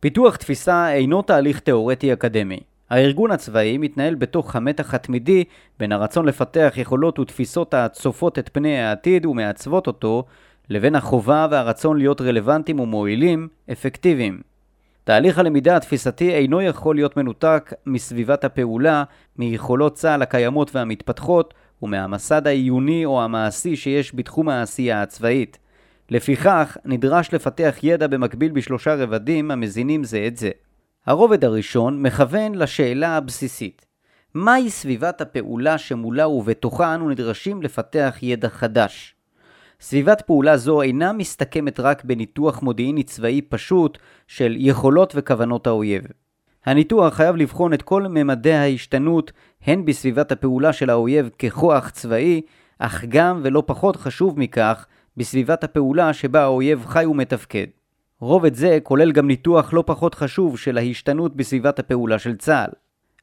פיתוח 0.00 0.36
תפיסה 0.36 0.92
אינו 0.92 1.22
תהליך 1.22 1.60
תאורטי 1.60 2.12
אקדמי. 2.12 2.60
הארגון 2.90 3.30
הצבאי 3.30 3.78
מתנהל 3.78 4.14
בתוך 4.14 4.56
המתח 4.56 4.94
התמידי 4.94 5.44
בין 5.78 5.92
הרצון 5.92 6.26
לפתח 6.26 6.74
יכולות 6.76 7.18
ותפיסות 7.18 7.74
הצופות 7.74 8.38
את 8.38 8.48
פני 8.52 8.78
העתיד 8.78 9.26
ומעצבות 9.26 9.86
אותו, 9.86 10.24
לבין 10.70 10.94
החובה 10.94 11.46
והרצון 11.50 11.98
להיות 11.98 12.20
רלוונטיים 12.20 12.80
ומועילים, 12.80 13.48
אפקטיביים. 13.72 14.47
תהליך 15.08 15.38
הלמידה 15.38 15.76
התפיסתי 15.76 16.34
אינו 16.34 16.62
יכול 16.62 16.94
להיות 16.94 17.16
מנותק 17.16 17.72
מסביבת 17.86 18.44
הפעולה, 18.44 19.04
מיכולות 19.36 19.94
צה"ל 19.94 20.22
הקיימות 20.22 20.74
והמתפתחות, 20.74 21.54
ומהמסד 21.82 22.46
העיוני 22.46 23.04
או 23.04 23.22
המעשי 23.22 23.76
שיש 23.76 24.14
בתחום 24.14 24.48
העשייה 24.48 25.02
הצבאית. 25.02 25.58
לפיכך, 26.10 26.76
נדרש 26.84 27.34
לפתח 27.34 27.76
ידע 27.82 28.06
במקביל 28.06 28.52
בשלושה 28.52 28.94
רבדים 28.94 29.50
המזינים 29.50 30.04
זה 30.04 30.24
את 30.26 30.36
זה. 30.36 30.50
הרובד 31.06 31.44
הראשון 31.44 32.02
מכוון 32.02 32.54
לשאלה 32.54 33.16
הבסיסית 33.16 33.86
מהי 34.34 34.70
סביבת 34.70 35.20
הפעולה 35.20 35.78
שמולה 35.78 36.28
ובתוכה 36.28 36.94
אנו 36.94 37.10
נדרשים 37.10 37.62
לפתח 37.62 38.16
ידע 38.22 38.48
חדש? 38.48 39.14
סביבת 39.80 40.20
פעולה 40.20 40.56
זו 40.56 40.82
אינה 40.82 41.12
מסתכמת 41.12 41.80
רק 41.80 42.04
בניתוח 42.04 42.62
מודיעיני 42.62 43.02
צבאי 43.02 43.42
פשוט 43.42 43.98
של 44.26 44.54
יכולות 44.58 45.12
וכוונות 45.16 45.66
האויב. 45.66 46.02
הניתוח 46.66 47.14
חייב 47.14 47.36
לבחון 47.36 47.72
את 47.72 47.82
כל 47.82 48.02
ממדי 48.02 48.52
ההשתנות 48.52 49.32
הן 49.64 49.84
בסביבת 49.84 50.32
הפעולה 50.32 50.72
של 50.72 50.90
האויב 50.90 51.30
ככוח 51.38 51.90
צבאי, 51.90 52.40
אך 52.78 53.04
גם 53.08 53.40
ולא 53.42 53.62
פחות 53.66 53.96
חשוב 53.96 54.38
מכך, 54.38 54.86
בסביבת 55.16 55.64
הפעולה 55.64 56.12
שבה 56.12 56.42
האויב 56.42 56.84
חי 56.86 57.06
ומתפקד. 57.06 57.66
רובד 58.20 58.54
זה 58.54 58.78
כולל 58.82 59.12
גם 59.12 59.26
ניתוח 59.26 59.72
לא 59.72 59.84
פחות 59.86 60.14
חשוב 60.14 60.58
של 60.58 60.78
ההשתנות 60.78 61.36
בסביבת 61.36 61.78
הפעולה 61.78 62.18
של 62.18 62.36
צה"ל. 62.36 62.70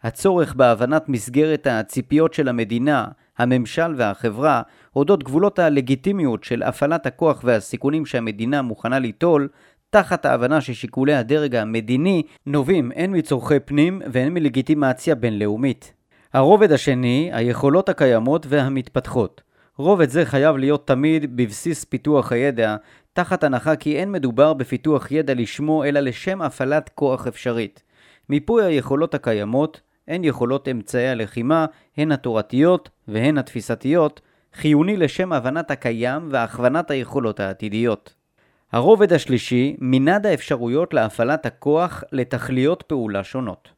הצורך 0.03 0.55
בהבנת 0.55 1.09
מסגרת 1.09 1.67
הציפיות 1.67 2.33
של 2.33 2.47
המדינה, 2.47 3.07
הממשל 3.37 3.93
והחברה, 3.97 4.61
אודות 4.95 5.23
גבולות 5.23 5.59
הלגיטימיות 5.59 6.43
של 6.43 6.63
הפעלת 6.63 7.05
הכוח 7.05 7.41
והסיכונים 7.43 8.05
שהמדינה 8.05 8.61
מוכנה 8.61 8.99
ליטול, 8.99 9.47
תחת 9.89 10.25
ההבנה 10.25 10.61
ששיקולי 10.61 11.13
הדרג 11.13 11.55
המדיני 11.55 12.23
נובעים 12.45 12.91
הן 12.95 13.17
מצורכי 13.17 13.59
פנים 13.59 14.01
והן 14.11 14.33
מלגיטימציה 14.33 15.15
בינלאומית. 15.15 15.93
הרובד 16.33 16.71
השני, 16.71 17.29
היכולות 17.33 17.89
הקיימות 17.89 18.45
והמתפתחות. 18.49 19.41
רובד 19.77 20.09
זה 20.09 20.25
חייב 20.25 20.57
להיות 20.57 20.87
תמיד 20.87 21.37
בבסיס 21.37 21.83
פיתוח 21.83 22.31
הידע, 22.31 22.75
תחת 23.13 23.43
הנחה 23.43 23.75
כי 23.75 23.97
אין 23.97 24.11
מדובר 24.11 24.53
בפיתוח 24.53 25.11
ידע 25.11 25.33
לשמו 25.33 25.83
אלא 25.83 25.99
לשם 25.99 26.41
הפעלת 26.41 26.89
כוח 26.95 27.27
אפשרית. 27.27 27.83
מיפוי 28.29 28.65
היכולות 28.65 29.13
הקיימות, 29.13 29.81
הן 30.07 30.23
יכולות 30.23 30.67
אמצעי 30.67 31.09
הלחימה, 31.09 31.65
הן 31.97 32.11
התורתיות 32.11 32.89
והן 33.07 33.37
התפיסתיות, 33.37 34.21
חיוני 34.57 34.97
לשם 34.97 35.33
הבנת 35.33 35.71
הקיים 35.71 36.27
והכוונת 36.31 36.91
היכולות 36.91 37.39
העתידיות. 37.39 38.13
הרובד 38.71 39.13
השלישי, 39.13 39.75
מנעד 39.79 40.25
האפשרויות 40.25 40.93
להפעלת 40.93 41.45
הכוח 41.45 42.03
לתכליות 42.11 42.83
פעולה 42.87 43.23
שונות. 43.23 43.69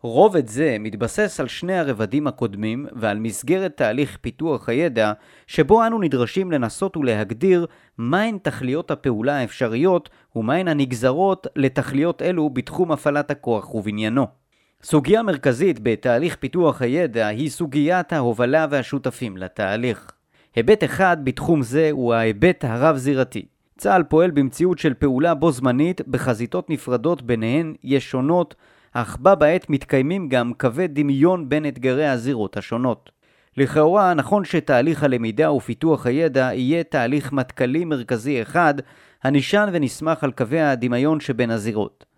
רובד 0.00 0.46
זה 0.48 0.76
מתבסס 0.80 1.40
על 1.40 1.48
שני 1.48 1.78
הרבדים 1.78 2.26
הקודמים 2.26 2.86
ועל 2.92 3.18
מסגרת 3.18 3.76
תהליך 3.76 4.18
פיתוח 4.20 4.68
הידע 4.68 5.12
שבו 5.46 5.86
אנו 5.86 5.98
נדרשים 5.98 6.52
לנסות 6.52 6.96
ולהגדיר 6.96 7.66
מהן 7.98 8.38
תכליות 8.42 8.90
הפעולה 8.90 9.38
האפשריות 9.38 10.10
ומהן 10.36 10.68
הנגזרות 10.68 11.46
לתכליות 11.56 12.22
אלו 12.22 12.50
בתחום 12.50 12.92
הפעלת 12.92 13.30
הכוח 13.30 13.74
ובניינו. 13.74 14.41
סוגיה 14.84 15.22
מרכזית 15.22 15.80
בתהליך 15.82 16.36
פיתוח 16.36 16.82
הידע 16.82 17.26
היא 17.26 17.50
סוגיית 17.50 18.12
ההובלה 18.12 18.66
והשותפים 18.70 19.36
לתהליך. 19.36 20.10
היבט 20.54 20.84
אחד 20.84 21.16
בתחום 21.24 21.62
זה 21.62 21.88
הוא 21.92 22.14
ההיבט 22.14 22.64
הרב-זירתי. 22.64 23.46
צה"ל 23.78 24.02
פועל 24.02 24.30
במציאות 24.30 24.78
של 24.78 24.94
פעולה 24.94 25.34
בו 25.34 25.52
זמנית 25.52 26.08
בחזיתות 26.08 26.70
נפרדות 26.70 27.22
ביניהן 27.22 27.74
יש 27.84 28.10
שונות 28.10 28.54
אך 28.92 29.16
בה 29.16 29.34
בעת 29.34 29.70
מתקיימים 29.70 30.28
גם 30.28 30.52
קווי 30.58 30.88
דמיון 30.88 31.48
בין 31.48 31.66
אתגרי 31.66 32.08
הזירות 32.08 32.56
השונות. 32.56 33.10
לכאורה 33.56 34.14
נכון 34.14 34.44
שתהליך 34.44 35.02
הלמידה 35.02 35.52
ופיתוח 35.52 36.06
הידע 36.06 36.50
יהיה 36.54 36.84
תהליך 36.84 37.32
מטכ"לי 37.32 37.84
מרכזי 37.84 38.42
אחד, 38.42 38.74
הנשען 39.22 39.68
ונסמך 39.72 40.24
על 40.24 40.32
קווי 40.32 40.60
הדמיון 40.60 41.20
שבין 41.20 41.50
הזירות. 41.50 42.11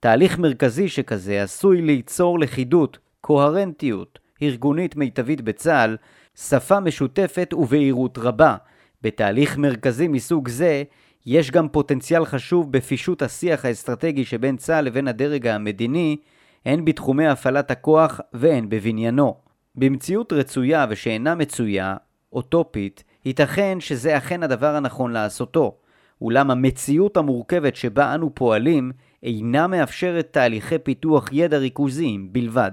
תהליך 0.00 0.38
מרכזי 0.38 0.88
שכזה 0.88 1.42
עשוי 1.42 1.82
ליצור 1.82 2.38
לכידות, 2.38 2.98
קוהרנטיות, 3.20 4.18
ארגונית 4.42 4.96
מיטבית 4.96 5.40
בצה"ל, 5.40 5.96
שפה 6.36 6.80
משותפת 6.80 7.54
ובהירות 7.54 8.18
רבה. 8.18 8.56
בתהליך 9.02 9.58
מרכזי 9.58 10.08
מסוג 10.08 10.48
זה 10.48 10.82
יש 11.26 11.50
גם 11.50 11.68
פוטנציאל 11.68 12.24
חשוב 12.24 12.72
בפישוט 12.72 13.22
השיח 13.22 13.64
האסטרטגי 13.64 14.24
שבין 14.24 14.56
צה"ל 14.56 14.84
לבין 14.84 15.08
הדרג 15.08 15.46
המדיני, 15.46 16.16
הן 16.64 16.84
בתחומי 16.84 17.26
הפעלת 17.26 17.70
הכוח 17.70 18.20
והן 18.32 18.68
בבניינו. 18.68 19.34
במציאות 19.74 20.32
רצויה 20.32 20.86
ושאינה 20.88 21.34
מצויה, 21.34 21.96
אוטופית, 22.32 23.04
ייתכן 23.24 23.80
שזה 23.80 24.16
אכן 24.16 24.42
הדבר 24.42 24.76
הנכון 24.76 25.12
לעשותו, 25.12 25.76
אולם 26.20 26.50
המציאות 26.50 27.16
המורכבת 27.16 27.76
שבה 27.76 28.14
אנו 28.14 28.34
פועלים 28.34 28.92
אינה 29.22 29.66
מאפשרת 29.66 30.28
תהליכי 30.30 30.78
פיתוח 30.78 31.28
ידע 31.32 31.58
ריכוזיים 31.58 32.32
בלבד. 32.32 32.72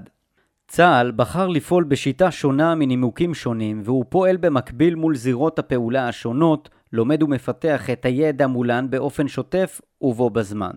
צה"ל 0.68 1.12
בחר 1.16 1.48
לפעול 1.48 1.84
בשיטה 1.84 2.32
שונה 2.32 2.76
מנימוקים 2.76 3.34
שונים 3.34 3.82
והוא 3.84 4.06
פועל 4.10 4.38
במקביל 4.38 4.96
מול 4.96 5.16
זירות 5.16 5.60
הפעולה 5.60 6.08
השונות 6.08 6.70
לומד 6.94 7.24
ומפתח 7.24 7.90
את 7.90 8.06
הידע 8.06 8.48
מולן 8.48 8.90
באופן 8.90 9.28
שוטף 9.28 9.82
ובו 10.02 10.30
בזמן. 10.30 10.72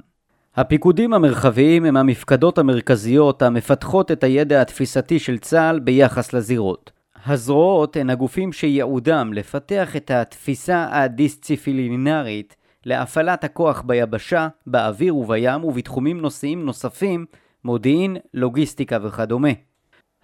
הפיקודים 0.57 1.13
המרחביים 1.15 1.85
הם 1.85 1.97
המפקדות 1.97 2.59
המרכזיות 2.59 3.43
המפתחות 3.43 4.11
את 4.11 4.25
הידע 4.25 4.63
התפיסתי 4.63 5.19
של 5.19 5.39
צה"ל 5.39 5.79
ביחס 5.79 6.33
לזירות. 6.33 6.93
הזרועות 7.27 7.97
הן 7.97 8.11
הגופים 8.11 8.53
שייעודם 8.53 9.33
לפתח 9.33 9.97
את 9.97 10.11
התפיסה 10.11 10.87
הדיסציפלינרית 10.91 12.57
להפעלת 12.87 13.45
הכוח 13.45 13.83
ביבשה, 13.83 14.49
באוויר 14.67 15.17
ובים 15.17 15.65
ובתחומים 15.65 16.21
נושאיים 16.21 16.65
נוספים, 16.65 17.27
מודיעין, 17.65 18.17
לוגיסטיקה 18.35 18.99
וכדומה. 19.03 19.49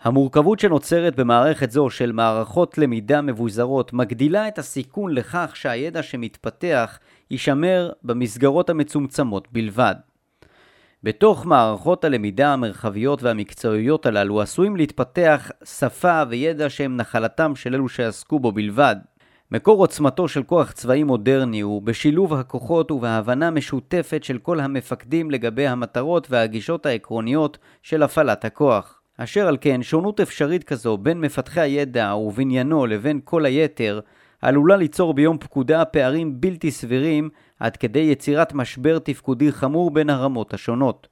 המורכבות 0.02 0.60
שנוצרת 0.60 1.16
במערכת 1.16 1.70
זו 1.70 1.90
של 1.90 2.12
מערכות 2.12 2.78
למידה 2.78 3.22
מבוזרות 3.22 3.92
מגדילה 3.92 4.48
את 4.48 4.58
הסיכון 4.58 5.14
לכך 5.14 5.52
שהידע 5.54 6.02
שמתפתח 6.02 6.98
יישמר 7.30 7.92
במסגרות 8.02 8.70
המצומצמות 8.70 9.48
בלבד. 9.52 9.94
בתוך 11.02 11.46
מערכות 11.46 12.04
הלמידה 12.04 12.52
המרחביות 12.52 13.22
והמקצועיות 13.22 14.06
הללו 14.06 14.40
עשויים 14.40 14.76
להתפתח 14.76 15.50
שפה 15.64 16.22
וידע 16.28 16.70
שהם 16.70 16.96
נחלתם 16.96 17.56
של 17.56 17.74
אלו 17.74 17.88
שעסקו 17.88 18.40
בו 18.40 18.52
בלבד. 18.52 18.96
מקור 19.52 19.80
עוצמתו 19.80 20.28
של 20.28 20.42
כוח 20.42 20.72
צבאי 20.72 21.02
מודרני 21.02 21.60
הוא 21.60 21.82
בשילוב 21.82 22.34
הכוחות 22.34 22.90
ובהבנה 22.90 23.50
משותפת 23.50 24.24
של 24.24 24.38
כל 24.38 24.60
המפקדים 24.60 25.30
לגבי 25.30 25.66
המטרות 25.66 26.26
והגישות 26.30 26.86
העקרוניות 26.86 27.58
של 27.82 28.02
הפעלת 28.02 28.44
הכוח. 28.44 29.00
אשר 29.16 29.46
על 29.48 29.56
כן, 29.60 29.82
שונות 29.82 30.20
אפשרית 30.20 30.64
כזו 30.64 30.96
בין 30.96 31.20
מפתחי 31.20 31.60
הידע 31.60 32.14
ובניינו 32.14 32.86
לבין 32.86 33.20
כל 33.24 33.44
היתר, 33.44 34.00
עלולה 34.42 34.76
ליצור 34.76 35.14
ביום 35.14 35.38
פקודה 35.38 35.84
פערים 35.84 36.40
בלתי 36.40 36.70
סבירים 36.70 37.28
עד 37.60 37.76
כדי 37.76 37.98
יצירת 37.98 38.54
משבר 38.54 38.98
תפקודי 38.98 39.52
חמור 39.52 39.90
בין 39.90 40.10
הרמות 40.10 40.54
השונות. 40.54 41.08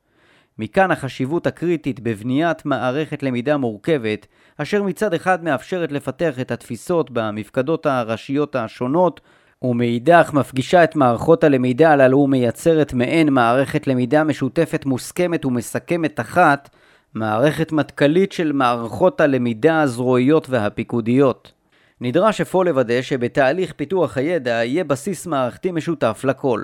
מכאן 0.59 0.91
החשיבות 0.91 1.47
הקריטית 1.47 2.01
בבניית 2.01 2.65
מערכת 2.65 3.23
למידה 3.23 3.57
מורכבת, 3.57 4.27
אשר 4.57 4.83
מצד 4.83 5.15
אחד 5.15 5.45
מאפשרת 5.45 5.93
לפתח 5.93 6.41
את 6.41 6.51
התפיסות 6.51 7.11
במפקדות 7.11 7.87
הראשיות 7.87 8.57
השונות, 8.57 9.21
ומאידך 9.63 10.31
מפגישה 10.33 10.85
את 10.85 10.97
מערכות 10.97 11.45
הלמידה 11.45 11.93
הללו 11.93 12.19
ומייצרת 12.19 12.93
מעין 12.93 13.29
מערכת 13.29 13.87
למידה 13.87 14.25
משותפת 14.25 14.87
מוסכמת 14.87 15.45
ומסכמת 15.45 16.21
אחת, 16.21 16.71
מערכת 17.15 17.73
מטכ"לית 17.73 18.33
של 18.33 18.53
מערכות 18.53 19.21
הלמידה 19.21 19.83
הזרועיות 19.83 20.51
והפיקודיות. 20.51 21.53
נדרש 22.01 22.41
אפוא 22.41 22.65
לוודא 22.65 23.03
שבתהליך 23.03 23.73
פיתוח 23.73 24.19
הידע 24.19 24.51
יהיה 24.51 24.85
בסיס 24.85 25.27
מערכתי 25.27 25.71
משותף 25.71 26.21
לכל. 26.25 26.63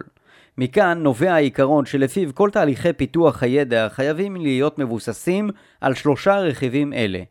מכאן 0.62 0.98
נובע 1.02 1.34
העיקרון 1.34 1.86
שלפיו 1.86 2.34
כל 2.34 2.50
תהליכי 2.50 2.92
פיתוח 2.92 3.42
הידע 3.42 3.88
חייבים 3.88 4.36
להיות 4.36 4.78
מבוססים 4.78 5.50
על 5.80 5.94
שלושה 5.94 6.38
רכיבים 6.38 6.92
אלה. 6.92 7.22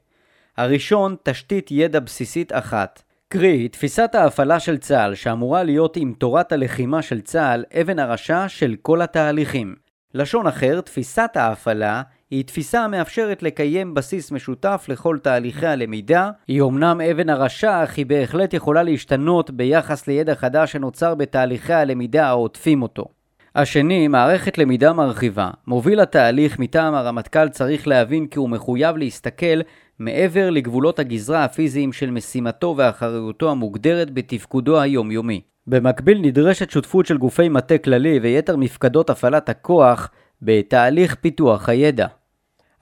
הראשון, 0.57 1.15
תשתית 1.23 1.71
ידע 1.71 1.99
בסיסית 1.99 2.53
אחת, 2.53 3.01
קרי, 3.27 3.67
תפיסת 3.67 4.15
ההפעלה 4.15 4.59
של 4.59 4.77
צה"ל, 4.77 5.15
שאמורה 5.15 5.63
להיות 5.63 5.97
עם 5.97 6.13
תורת 6.17 6.51
הלחימה 6.51 7.01
של 7.01 7.21
צה"ל, 7.21 7.65
אבן 7.81 7.99
הראשה 7.99 8.49
של 8.49 8.75
כל 8.81 9.01
התהליכים. 9.01 9.75
לשון 10.13 10.47
אחר, 10.47 10.81
תפיסת 10.81 11.31
ההפעלה 11.35 12.01
היא 12.31 12.45
תפיסה 12.45 12.83
המאפשרת 12.83 13.43
לקיים 13.43 13.93
בסיס 13.93 14.31
משותף 14.31 14.85
לכל 14.89 15.17
תהליכי 15.23 15.67
הלמידה. 15.67 16.31
היא 16.47 16.61
אומנם 16.61 17.01
אבן 17.01 17.29
הראשה, 17.29 17.83
אך 17.83 17.97
היא 17.97 18.05
בהחלט 18.05 18.53
יכולה 18.53 18.83
להשתנות 18.83 19.51
ביחס 19.51 20.07
לידע 20.07 20.35
חדש 20.35 20.71
שנוצר 20.71 21.15
בתהליכי 21.15 21.73
הלמידה 21.73 22.27
העוטפים 22.27 22.81
אותו. 22.81 23.18
השני, 23.61 24.07
מערכת 24.07 24.57
למידה 24.57 24.93
מרחיבה. 24.93 25.49
מוביל 25.67 25.99
התהליך 25.99 26.59
מטעם 26.59 26.93
הרמטכ"ל 26.93 27.49
צריך 27.49 27.87
להבין 27.87 28.27
כי 28.27 28.39
הוא 28.39 28.49
מחויב 28.49 28.97
להסתכל 28.97 29.61
מעבר 29.99 30.49
לגבולות 30.49 30.99
הגזרה 30.99 31.43
הפיזיים 31.43 31.93
של 31.93 32.11
משימתו 32.11 32.75
ואחריותו 32.77 33.51
המוגדרת 33.51 34.11
בתפקודו 34.11 34.79
היומיומי. 34.81 35.41
במקביל 35.67 36.21
נדרשת 36.21 36.69
שותפות 36.69 37.05
של 37.05 37.17
גופי 37.17 37.49
מטה 37.49 37.77
כללי 37.77 38.19
ויתר 38.19 38.55
מפקדות 38.55 39.09
הפעלת 39.09 39.49
הכוח 39.49 40.09
בתהליך 40.41 41.15
פיתוח 41.15 41.69
הידע. 41.69 42.07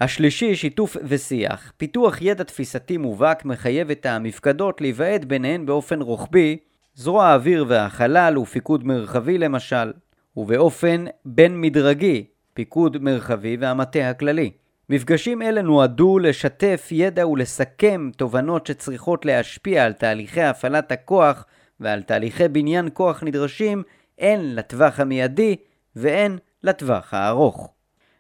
השלישי, 0.02 0.56
שיתוף 0.56 0.98
ושיח. 1.04 1.74
פיתוח 1.78 2.22
ידע 2.22 2.44
תפיסתי 2.44 2.98
מובהק 2.98 3.46
מחייב 3.46 3.92
את 3.92 4.06
המפקדות 4.06 4.82
להיוועד 4.82 5.26
ביניהן 5.26 5.66
באופן 5.66 6.02
רוחבי, 6.02 6.58
זרוע 6.96 7.26
האוויר 7.26 7.66
והחלל 7.68 8.38
ופיקוד 8.38 8.88
מרחבי 8.88 9.38
למשל, 9.38 9.92
ובאופן 10.38 11.06
בין-מדרגי, 11.26 12.26
פיקוד 12.54 12.98
מרחבי 12.98 13.58
והמטה 13.60 14.10
הכללי. 14.10 14.52
מפגשים 14.90 15.42
אלה 15.42 15.62
נועדו 15.62 16.20
לשתף 16.20 16.88
ידע 16.92 17.28
ולסכם 17.28 18.10
תובנות 18.18 18.68
שצריכות 18.68 19.26
להשפיע 19.26 19.86
על 19.86 19.94
תהליכי 19.94 20.42
הפעלת 20.42 20.92
הכוח 20.92 21.46
ועל 21.80 22.02
תהליכי 22.02 22.48
בניין 22.48 22.90
כוח 22.94 23.24
נדרשים 23.24 23.84
הן 24.20 24.40
לטווח 24.42 25.00
המיידי 25.00 25.56
והן 25.96 26.38
לטווח 26.64 27.14
הארוך. 27.14 27.74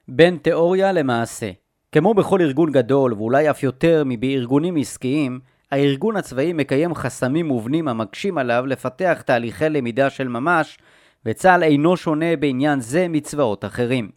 בין 0.07 0.37
תיאוריה 0.41 0.91
למעשה 0.91 1.51
כמו 1.91 2.13
בכל 2.13 2.41
ארגון 2.41 2.71
גדול, 2.71 3.13
ואולי 3.13 3.49
אף 3.49 3.63
יותר 3.63 4.03
מבארגונים 4.05 4.75
עסקיים, 4.75 5.39
הארגון 5.71 6.15
הצבאי 6.15 6.53
מקיים 6.53 6.95
חסמים 6.95 7.45
מובנים 7.45 7.87
המקשים 7.87 8.37
עליו 8.37 8.65
לפתח 8.65 9.21
תהליכי 9.25 9.69
למידה 9.69 10.09
של 10.09 10.27
ממש, 10.27 10.77
וצה"ל 11.25 11.63
אינו 11.63 11.97
שונה 11.97 12.35
בעניין 12.35 12.79
זה 12.79 13.07
מצבאות 13.07 13.65
אחרים. 13.65 14.09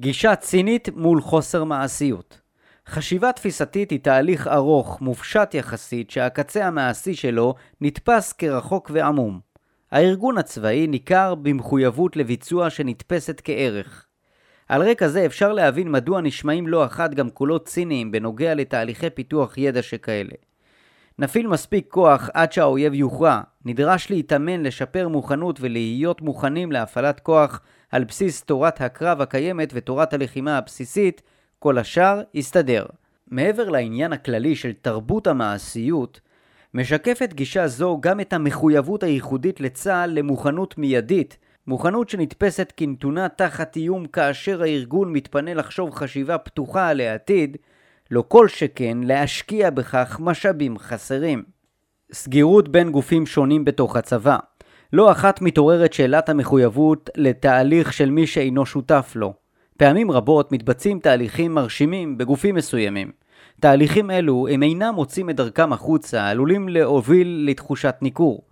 גישה 0.00 0.36
צינית 0.36 0.88
מול 0.96 1.20
חוסר 1.20 1.64
מעשיות. 1.64 2.40
חשיבה 2.88 3.32
תפיסתית 3.32 3.90
היא 3.90 4.00
תהליך 4.00 4.48
ארוך, 4.48 5.00
מופשט 5.00 5.54
יחסית, 5.54 6.10
שהקצה 6.10 6.66
המעשי 6.66 7.14
שלו 7.14 7.54
נתפס 7.80 8.32
כרחוק 8.32 8.90
ועמום. 8.94 9.40
הארגון 9.90 10.38
הצבאי 10.38 10.86
ניכר 10.86 11.34
במחויבות 11.34 12.16
לביצוע 12.16 12.70
שנתפסת 12.70 13.40
כערך. 13.44 14.06
על 14.68 14.82
רקע 14.82 15.08
זה 15.08 15.26
אפשר 15.26 15.52
להבין 15.52 15.90
מדוע 15.90 16.20
נשמעים 16.20 16.66
לא 16.66 16.84
אחת 16.84 17.14
גם 17.14 17.30
קולות 17.30 17.66
ציניים 17.66 18.12
בנוגע 18.12 18.54
לתהליכי 18.54 19.10
פיתוח 19.10 19.58
ידע 19.58 19.82
שכאלה. 19.82 20.34
נפעיל 21.18 21.46
מספיק 21.46 21.86
כוח 21.88 22.30
עד 22.34 22.52
שהאויב 22.52 22.94
יוכרע, 22.94 23.40
נדרש 23.64 24.10
להתאמן, 24.10 24.62
לשפר 24.62 25.08
מוכנות 25.08 25.58
ולהיות 25.60 26.22
מוכנים 26.22 26.72
להפעלת 26.72 27.20
כוח 27.20 27.60
על 27.90 28.04
בסיס 28.04 28.42
תורת 28.42 28.80
הקרב 28.80 29.20
הקיימת 29.20 29.70
ותורת 29.74 30.14
הלחימה 30.14 30.58
הבסיסית, 30.58 31.22
כל 31.58 31.78
השאר 31.78 32.22
יסתדר. 32.34 32.86
מעבר 33.30 33.68
לעניין 33.68 34.12
הכללי 34.12 34.56
של 34.56 34.72
תרבות 34.72 35.26
המעשיות, 35.26 36.20
משקפת 36.74 37.32
גישה 37.32 37.66
זו 37.66 37.98
גם 38.00 38.20
את 38.20 38.32
המחויבות 38.32 39.02
הייחודית 39.02 39.60
לצה"ל 39.60 40.10
למוכנות 40.10 40.78
מיידית 40.78 41.36
מוכנות 41.66 42.08
שנתפסת 42.08 42.72
כנתונה 42.76 43.28
תחת 43.28 43.76
איום 43.76 44.06
כאשר 44.06 44.62
הארגון 44.62 45.12
מתפנה 45.12 45.54
לחשוב 45.54 45.94
חשיבה 45.94 46.38
פתוחה 46.38 46.88
על 46.88 47.00
העתיד, 47.00 47.56
לא 48.10 48.24
כל 48.28 48.48
שכן 48.48 48.98
להשקיע 49.02 49.70
בכך 49.70 50.16
משאבים 50.20 50.78
חסרים. 50.78 51.53
סגירות 52.14 52.68
בין 52.68 52.90
גופים 52.90 53.26
שונים 53.26 53.64
בתוך 53.64 53.96
הצבא 53.96 54.36
לא 54.92 55.12
אחת 55.12 55.42
מתעוררת 55.42 55.92
שאלת 55.92 56.28
המחויבות 56.28 57.10
לתהליך 57.16 57.92
של 57.92 58.10
מי 58.10 58.26
שאינו 58.26 58.66
שותף 58.66 59.12
לו. 59.14 59.34
פעמים 59.76 60.10
רבות 60.10 60.52
מתבצעים 60.52 60.98
תהליכים 60.98 61.54
מרשימים 61.54 62.18
בגופים 62.18 62.54
מסוימים. 62.54 63.12
תהליכים 63.60 64.10
אלו 64.10 64.48
הם 64.48 64.62
אינם 64.62 64.94
מוצאים 64.94 65.30
את 65.30 65.36
דרכם 65.36 65.72
החוצה, 65.72 66.28
עלולים 66.28 66.68
להוביל 66.68 67.46
לתחושת 67.50 67.94
ניכור. 68.02 68.42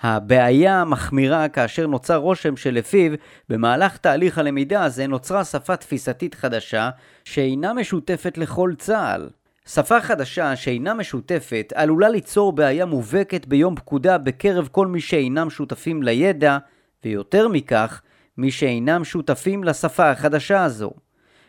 הבעיה 0.00 0.84
מחמירה 0.84 1.48
כאשר 1.48 1.86
נוצר 1.86 2.16
רושם 2.16 2.56
שלפיו 2.56 3.12
במהלך 3.48 3.96
תהליך 3.96 4.38
הלמידה 4.38 4.84
הזה 4.84 5.06
נוצרה 5.06 5.44
שפה 5.44 5.76
תפיסתית 5.76 6.34
חדשה 6.34 6.90
שאינה 7.24 7.74
משותפת 7.74 8.38
לכל 8.38 8.72
צה"ל. 8.78 9.28
שפה 9.68 10.00
חדשה 10.00 10.56
שאינה 10.56 10.94
משותפת 10.94 11.72
עלולה 11.76 12.08
ליצור 12.08 12.52
בעיה 12.52 12.86
מובהקת 12.86 13.46
ביום 13.46 13.76
פקודה 13.76 14.18
בקרב 14.18 14.68
כל 14.72 14.86
מי 14.86 15.00
שאינם 15.00 15.50
שותפים 15.50 16.02
לידע, 16.02 16.58
ויותר 17.04 17.48
מכך, 17.48 18.02
מי 18.38 18.50
שאינם 18.50 19.04
שותפים 19.04 19.64
לשפה 19.64 20.10
החדשה 20.10 20.64
הזו. 20.64 20.90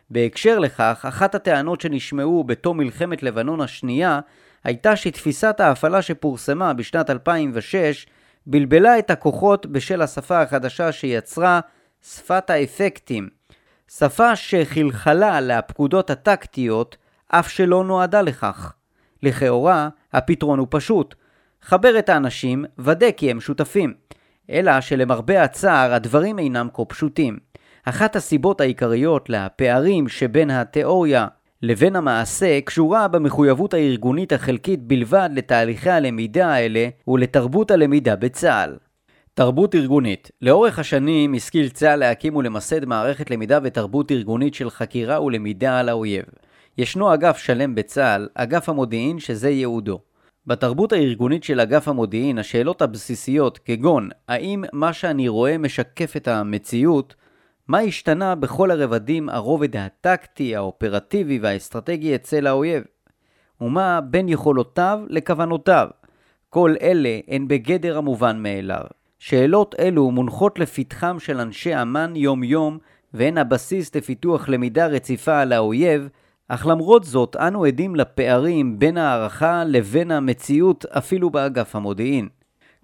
בהקשר 0.09 0.59
לכך, 0.59 1.05
אחת 1.09 1.35
הטענות 1.35 1.81
שנשמעו 1.81 2.43
בתום 2.43 2.77
מלחמת 2.77 3.23
לבנון 3.23 3.61
השנייה 3.61 4.19
הייתה 4.63 4.95
שתפיסת 4.95 5.59
ההפעלה 5.59 6.01
שפורסמה 6.01 6.73
בשנת 6.73 7.09
2006 7.09 8.05
בלבלה 8.47 8.99
את 8.99 9.09
הכוחות 9.11 9.65
בשל 9.65 10.01
השפה 10.01 10.41
החדשה 10.41 10.91
שיצרה 10.91 11.59
שפת 12.01 12.49
האפקטים, 12.49 13.29
שפה 13.97 14.35
שחלחלה 14.35 15.41
לפקודות 15.41 16.09
הטקטיות 16.09 16.97
אף 17.39 17.49
שלא 17.49 17.83
נועדה 17.83 18.21
לכך. 18.21 18.73
לכאורה, 19.23 19.89
הפתרון 20.13 20.59
הוא 20.59 20.67
פשוט, 20.69 21.15
חבר 21.61 21.99
את 21.99 22.09
האנשים, 22.09 22.65
ודא 22.79 23.11
כי 23.11 23.31
הם 23.31 23.39
שותפים. 23.39 23.93
אלא 24.49 24.81
שלמרבה 24.81 25.43
הצער 25.43 25.93
הדברים 25.93 26.39
אינם 26.39 26.67
כה 26.73 26.85
פשוטים. 26.85 27.37
אחת 27.85 28.15
הסיבות 28.15 28.61
העיקריות 28.61 29.29
לפערים 29.29 30.07
שבין 30.07 30.49
התיאוריה 30.49 31.27
לבין 31.61 31.95
המעשה 31.95 32.61
קשורה 32.61 33.07
במחויבות 33.07 33.73
הארגונית 33.73 34.33
החלקית 34.33 34.83
בלבד 34.83 35.29
לתהליכי 35.33 35.89
הלמידה 35.89 36.47
האלה 36.53 36.87
ולתרבות 37.07 37.71
הלמידה 37.71 38.15
בצה"ל. 38.15 38.77
תרבות 39.33 39.75
ארגונית 39.75 40.31
לאורך 40.41 40.79
השנים 40.79 41.33
השכיל 41.33 41.69
צה"ל 41.69 41.99
להקים 41.99 42.35
ולמסד 42.35 42.85
מערכת 42.85 43.31
למידה 43.31 43.59
ותרבות 43.63 44.11
ארגונית 44.11 44.53
של 44.53 44.69
חקירה 44.69 45.23
ולמידה 45.23 45.79
על 45.79 45.89
האויב. 45.89 46.23
ישנו 46.77 47.13
אגף 47.13 47.37
שלם 47.37 47.75
בצה"ל, 47.75 48.27
אגף 48.35 48.69
המודיעין 48.69 49.19
שזה 49.19 49.49
ייעודו. 49.49 49.99
בתרבות 50.47 50.93
הארגונית 50.93 51.43
של 51.43 51.59
אגף 51.59 51.87
המודיעין, 51.87 52.37
השאלות 52.37 52.81
הבסיסיות 52.81 53.57
כגון 53.57 54.09
האם 54.27 54.63
מה 54.73 54.93
שאני 54.93 55.27
רואה 55.27 55.57
משקף 55.57 56.17
את 56.17 56.27
המציאות, 56.27 57.15
מה 57.67 57.79
השתנה 57.79 58.35
בכל 58.35 58.71
הרבדים 58.71 59.29
הרובד 59.29 59.75
הטקטי, 59.75 60.55
האופרטיבי 60.55 61.39
והאסטרטגי 61.39 62.15
אצל 62.15 62.47
האויב? 62.47 62.83
ומה 63.61 64.01
בין 64.01 64.29
יכולותיו 64.29 64.99
לכוונותיו? 65.09 65.87
כל 66.49 66.75
אלה 66.81 67.19
הן 67.27 67.47
בגדר 67.47 67.97
המובן 67.97 68.43
מאליו. 68.43 68.83
שאלות 69.19 69.75
אלו 69.79 70.11
מונחות 70.11 70.59
לפתחם 70.59 71.19
של 71.19 71.39
אנשי 71.39 71.81
אמ"ן 71.81 72.13
יום-יום, 72.15 72.77
והן 73.13 73.37
הבסיס 73.37 73.95
לפיתוח 73.95 74.49
למידה 74.49 74.87
רציפה 74.87 75.39
על 75.39 75.53
האויב, 75.53 76.09
אך 76.49 76.67
למרות 76.67 77.03
זאת 77.03 77.35
אנו 77.35 77.63
עדים 77.65 77.95
לפערים 77.95 78.79
בין 78.79 78.97
הערכה 78.97 79.63
לבין 79.67 80.11
המציאות 80.11 80.85
אפילו 80.85 81.29
באגף 81.29 81.75
המודיעין. 81.75 82.29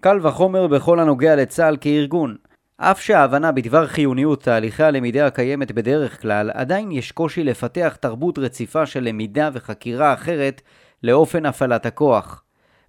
קל 0.00 0.26
וחומר 0.26 0.66
בכל 0.66 1.00
הנוגע 1.00 1.36
לצה"ל 1.36 1.76
כארגון. 1.80 2.36
אף 2.76 3.00
שההבנה 3.00 3.52
בדבר 3.52 3.86
חיוניות 3.86 4.42
תהליכי 4.42 4.82
הלמידה 4.82 5.26
הקיימת 5.26 5.72
בדרך 5.72 6.22
כלל, 6.22 6.50
עדיין 6.54 6.90
יש 6.90 7.12
קושי 7.12 7.44
לפתח 7.44 7.96
תרבות 8.00 8.38
רציפה 8.38 8.86
של 8.86 9.04
למידה 9.04 9.50
וחקירה 9.52 10.14
אחרת 10.14 10.62
לאופן 11.02 11.46
הפעלת 11.46 11.86
הכוח. 11.86 12.42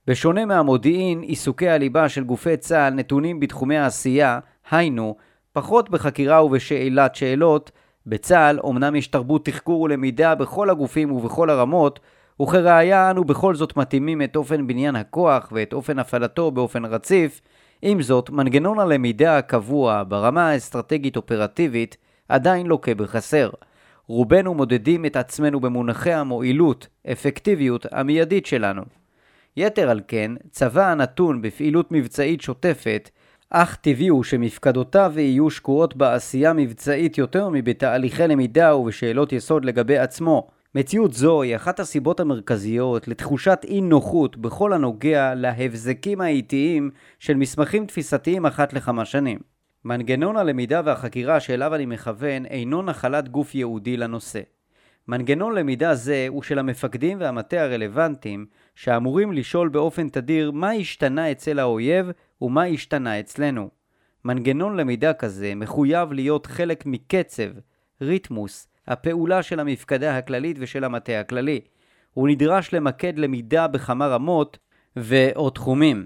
בשונה 0.08 0.46
מהמודיעין, 0.46 1.22
עיסוקי 1.22 1.70
הליבה 1.70 2.10
של 2.10 2.24
גופי 2.24 2.58
צה"ל 2.58 2.94
נתונים 2.94 3.40
בתחומי 3.40 3.78
העשייה, 3.78 4.40
היינו, 4.72 5.16
פחות 5.54 5.90
בחקירה 5.90 6.46
ובשאלת 6.46 7.16
שאלות, 7.16 7.72
בצה"ל 8.08 8.60
אומנם 8.60 8.96
יש 8.96 9.08
תרבות 9.08 9.46
תחקור 9.46 9.82
ולמידה 9.82 10.36
בכל 10.36 10.70
הגופים 10.70 11.12
ובכל 11.12 11.50
הרמות, 11.50 12.00
וכראיה 12.42 13.12
אנו 13.12 13.24
בכל 13.24 13.56
זאת 13.56 13.78
מתאימים 13.78 14.22
את 14.22 14.36
אופן 14.36 14.68
בניין 14.68 14.96
הכוח 14.96 15.50
ואת 15.52 15.74
אופן 15.74 16.00
הפעלתו 16.00 16.52
באופן 16.52 16.86
רציף, 16.86 17.42
עם 17.82 18.02
זאת, 18.02 18.30
מנגנון 18.30 18.80
הלמידה 18.80 19.38
הקבוע 19.38 20.04
ברמה 20.08 20.50
האסטרטגית-אופרטיבית 20.50 21.98
עדיין 22.30 22.68
לוקה 22.68 22.94
בחסר. 22.94 23.50
רובנו 24.08 24.54
מודדים 24.54 25.06
את 25.06 25.16
עצמנו 25.16 25.60
במונחי 25.60 26.14
המועילות, 26.14 26.88
אפקטיביות, 27.12 27.86
המיידית 27.92 28.46
שלנו. 28.46 28.82
יתר 29.58 29.90
על 29.90 30.02
כן, 30.08 30.32
צבא 30.52 30.88
הנתון 30.88 31.42
בפעילות 31.42 31.92
מבצעית 31.92 32.42
שוטפת, 32.42 33.10
אך 33.54 33.76
טבעי 33.76 34.08
הוא 34.08 34.24
שמפקדותיו 34.24 35.14
יהיו 35.16 35.50
שקועות 35.50 35.96
בעשייה 35.96 36.54
מבצעית 36.54 37.18
יותר 37.18 37.50
מבתהליכי 37.50 38.28
למידה 38.28 38.76
ובשאלות 38.76 39.34
יסוד 39.34 39.66
לגבי 39.66 39.98
עצמו. 39.98 40.48
מציאות 40.76 41.14
זו 41.14 41.42
היא 41.42 41.56
אחת 41.56 41.80
הסיבות 41.80 42.20
המרכזיות 42.20 43.08
לתחושת 43.08 43.60
אי 43.64 43.82
נוחות 43.82 44.38
בכל 44.38 44.74
הנוגע 44.74 45.36
להבזקים 45.36 46.22
האיטיים 46.22 46.92
של 47.20 47.34
מסמכים 47.34 47.86
תפיסתיים 47.86 48.46
אחת 48.46 48.74
לכמה 48.74 49.06
שנים. 49.06 49.40
מנגנון 49.86 50.38
הלמידה 50.38 50.82
והחקירה 50.86 51.40
שאליו 51.40 51.76
אני 51.76 51.86
מכוון 51.86 52.46
אינו 52.46 52.82
נחלת 52.82 53.30
גוף 53.30 53.56
ייעודי 53.56 53.98
לנושא. 53.98 54.42
מנגנון 55.08 55.56
למידה 55.56 55.96
זה 55.96 56.26
הוא 56.30 56.44
של 56.44 56.60
המפקדים 56.60 57.18
והמטה 57.22 57.62
הרלוונטיים 57.62 58.46
שאמורים 58.76 59.34
לשאול 59.34 59.70
באופן 59.70 60.10
תדיר 60.10 60.52
מה 60.52 60.72
השתנה 60.72 61.32
אצל 61.32 61.60
האויב 61.60 62.12
ומה 62.42 62.64
השתנה 62.64 63.20
אצלנו. 63.20 63.70
מנגנון 64.26 64.78
למידה 64.78 65.14
כזה 65.14 65.56
מחויב 65.56 66.14
להיות 66.14 66.46
חלק 66.46 66.86
מקצב, 66.86 67.50
ריתמוס, 68.02 68.68
הפעולה 68.88 69.44
של 69.44 69.60
המפקדה 69.60 70.18
הכללית 70.18 70.58
ושל 70.60 70.84
המטה 70.84 71.20
הכללי. 71.20 71.62
הוא 72.14 72.28
נדרש 72.28 72.74
למקד 72.74 73.18
למידה 73.18 73.68
בכמה 73.68 74.08
רמות 74.08 74.58
ו/או 74.98 75.50
תחומים. 75.50 76.06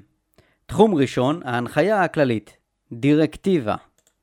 תחום 0.66 0.96
ראשון, 0.96 1.42
ההנחיה 1.46 2.04
הכללית, 2.04 2.58
דירקטיבה, 2.94 3.76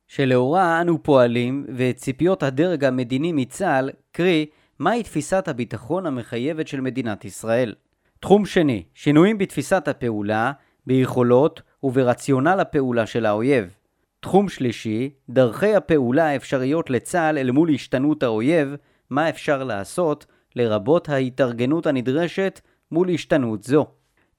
שלאורה 0.09 0.81
אנו 0.81 1.03
פועלים 1.03 1.67
ואת 1.77 1.97
ציפיות 1.97 2.43
הדרג 2.43 2.85
המדיני 2.85 3.33
מצה"ל, 3.33 3.91
קרי, 4.13 4.47
מהי 4.79 5.03
תפיסת 5.03 5.49
הביטחון 5.49 6.07
המחייבת 6.07 6.69
של 6.69 6.81
מדינת 6.81 7.25
ישראל. 7.25 7.75
תחום 8.21 8.47
שני, 8.47 8.83
שינויים 8.95 9.39
בתפיסת 9.39 9.89
הפעולה, 9.89 10.53
ביכולות 10.87 11.63
וברציונל 11.83 12.61
הפעולה 12.61 13.07
של 13.07 13.27
האויב. 13.27 13.75
תחום 14.21 14.49
שלישי, 14.49 15.11
דרכי 15.31 15.75
הפעולה 15.75 16.29
האפשריות 16.29 16.91
לצה"ל 16.91 17.39
אל 17.39 17.51
מול 17.51 17.71
השתנות 17.75 18.23
האויב, 18.23 18.77
מה 19.11 19.29
אפשר 19.29 19.65
לעשות, 19.65 20.27
לרבות 20.57 21.09
ההתארגנות 21.09 21.87
הנדרשת 21.87 22.61
מול 22.91 23.11
השתנות 23.11 23.63
זו. 23.63 23.87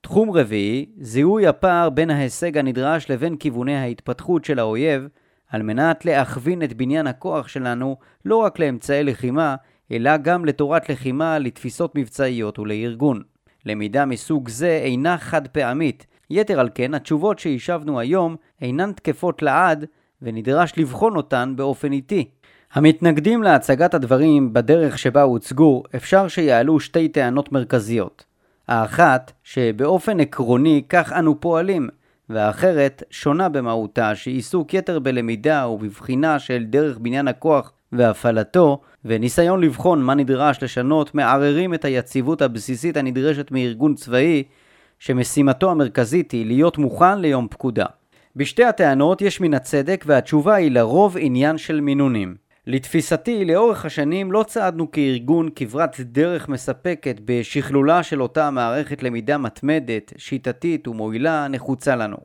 תחום 0.02 0.32
רביעי, 0.32 0.86
זיהוי 0.98 1.48
הפער 1.48 1.90
בין 1.90 2.10
ההישג 2.10 2.58
הנדרש 2.58 3.10
לבין 3.10 3.38
כיווני 3.38 3.76
ההתפתחות 3.76 4.46
של 4.46 4.60
האויב, 4.60 5.08
על 5.50 5.62
מנת 5.62 6.06
להכווין 6.06 6.64
את 6.64 6.74
בניין 6.74 7.08
הכוח 7.08 7.48
שלנו 7.48 7.98
לא 8.26 8.38
רק 8.38 8.60
לאמצעי 8.60 9.04
לחימה, 9.04 9.56
אלא 9.92 10.18
גם 10.18 10.46
לתורת 10.46 10.90
לחימה, 10.90 11.40
לתפיסות 11.40 11.96
מבצעיות 11.96 12.60
ולארגון. 12.60 13.22
למידה 13.66 14.06
מסוג 14.06 14.50
זה 14.50 14.80
אינה 14.84 15.18
חד 15.18 15.48
פעמית, 15.48 16.06
יתר 16.34 16.60
על 16.60 16.70
כן, 16.76 16.94
התשובות 16.94 17.40
שהשבנו 17.40 18.00
היום 18.00 18.36
אינן 18.62 18.92
תקפות 18.92 19.42
לעד, 19.42 19.86
ונדרש 20.22 20.74
לבחון 20.78 21.16
אותן 21.16 21.54
באופן 21.56 21.92
איטי. 21.92 22.26
המתנגדים 22.74 23.44
להצגת 23.44 23.94
הדברים 23.94 24.54
בדרך 24.54 24.98
שבה 24.98 25.22
הוצגו, 25.22 25.84
אפשר 25.96 26.28
שיעלו 26.28 26.80
שתי 26.80 27.10
טענות 27.10 27.52
מרכזיות. 27.52 28.24
האחת, 28.68 29.32
שבאופן 29.44 30.20
עקרוני 30.20 30.84
כך 30.90 31.14
אנו 31.14 31.42
פועלים, 31.42 31.90
והאחרת, 32.30 33.04
שונה 33.10 33.50
במהותה, 33.50 34.16
שעיסוק 34.16 34.74
יתר 34.74 35.00
בלמידה 35.00 35.68
ובבחינה 35.68 36.40
של 36.40 36.64
דרך 36.64 36.98
בניין 36.98 37.28
הכוח 37.28 37.72
והפעלתו, 37.92 38.82
וניסיון 39.06 39.62
לבחון 39.62 40.04
מה 40.04 40.16
נדרש 40.16 40.64
לשנות, 40.64 41.16
מערערים 41.16 41.74
את 41.74 41.86
היציבות 41.86 42.42
הבסיסית 42.42 42.98
הנדרשת 42.98 43.52
מארגון 43.52 43.96
צבאי, 43.96 44.44
שמשימתו 45.06 45.72
המרכזית 45.72 46.32
היא 46.32 46.46
להיות 46.46 46.78
מוכן 46.78 47.20
ליום 47.20 47.48
פקודה. 47.48 47.86
בשתי 48.36 48.64
הטענות 48.64 49.22
יש 49.22 49.42
מן 49.42 49.54
הצדק 49.54 50.04
והתשובה 50.08 50.56
היא 50.56 50.72
לרוב 50.72 51.18
עניין 51.20 51.58
של 51.58 51.82
מינונים. 51.82 52.36
לתפיסתי, 52.68 53.46
לאורך 53.46 53.86
השנים 53.86 54.32
לא 54.32 54.44
צעדנו 54.48 54.92
כארגון 54.92 55.50
כברת 55.56 56.00
דרך 56.00 56.50
מספקת 56.50 57.16
בשכלולה 57.26 58.04
של 58.04 58.22
אותה 58.22 58.52
מערכת 58.52 59.04
למידה 59.04 59.38
מתמדת, 59.38 60.14
שיטתית 60.18 60.88
ומועילה 60.88 61.48
נחוצה 61.48 61.96
לנו. 61.96 62.18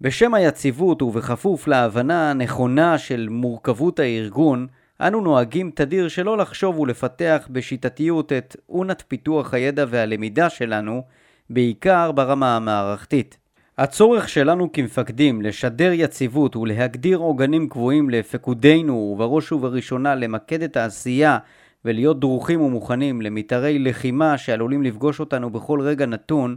בשם 0.00 0.34
היציבות 0.34 1.02
ובכפוף 1.02 1.68
להבנה 1.68 2.30
הנכונה 2.30 2.98
של 2.98 3.28
מורכבות 3.30 3.98
הארגון, 3.98 4.66
אנו 5.00 5.20
נוהגים 5.20 5.70
תדיר 5.74 6.08
שלא 6.08 6.38
לחשוב 6.38 6.78
ולפתח 6.78 7.48
בשיטתיות 7.50 8.32
את 8.32 8.56
אונת 8.68 9.02
פיתוח 9.08 9.54
הידע 9.54 9.84
והלמידה 9.88 10.50
שלנו, 10.50 11.02
בעיקר 11.50 12.12
ברמה 12.12 12.56
המערכתית. 12.56 13.38
הצורך 13.78 14.28
שלנו 14.28 14.72
כמפקדים 14.72 15.42
לשדר 15.42 15.92
יציבות 15.92 16.56
ולהגדיר 16.56 17.18
עוגנים 17.18 17.68
קבועים 17.68 18.10
לפקודינו 18.10 18.94
ובראש 18.94 19.52
ובראשונה 19.52 20.14
למקד 20.14 20.62
את 20.62 20.76
העשייה 20.76 21.38
ולהיות 21.84 22.20
דרוכים 22.20 22.60
ומוכנים 22.60 23.22
למתארי 23.22 23.78
לחימה 23.78 24.38
שעלולים 24.38 24.82
לפגוש 24.82 25.20
אותנו 25.20 25.50
בכל 25.50 25.80
רגע 25.80 26.06
נתון, 26.06 26.56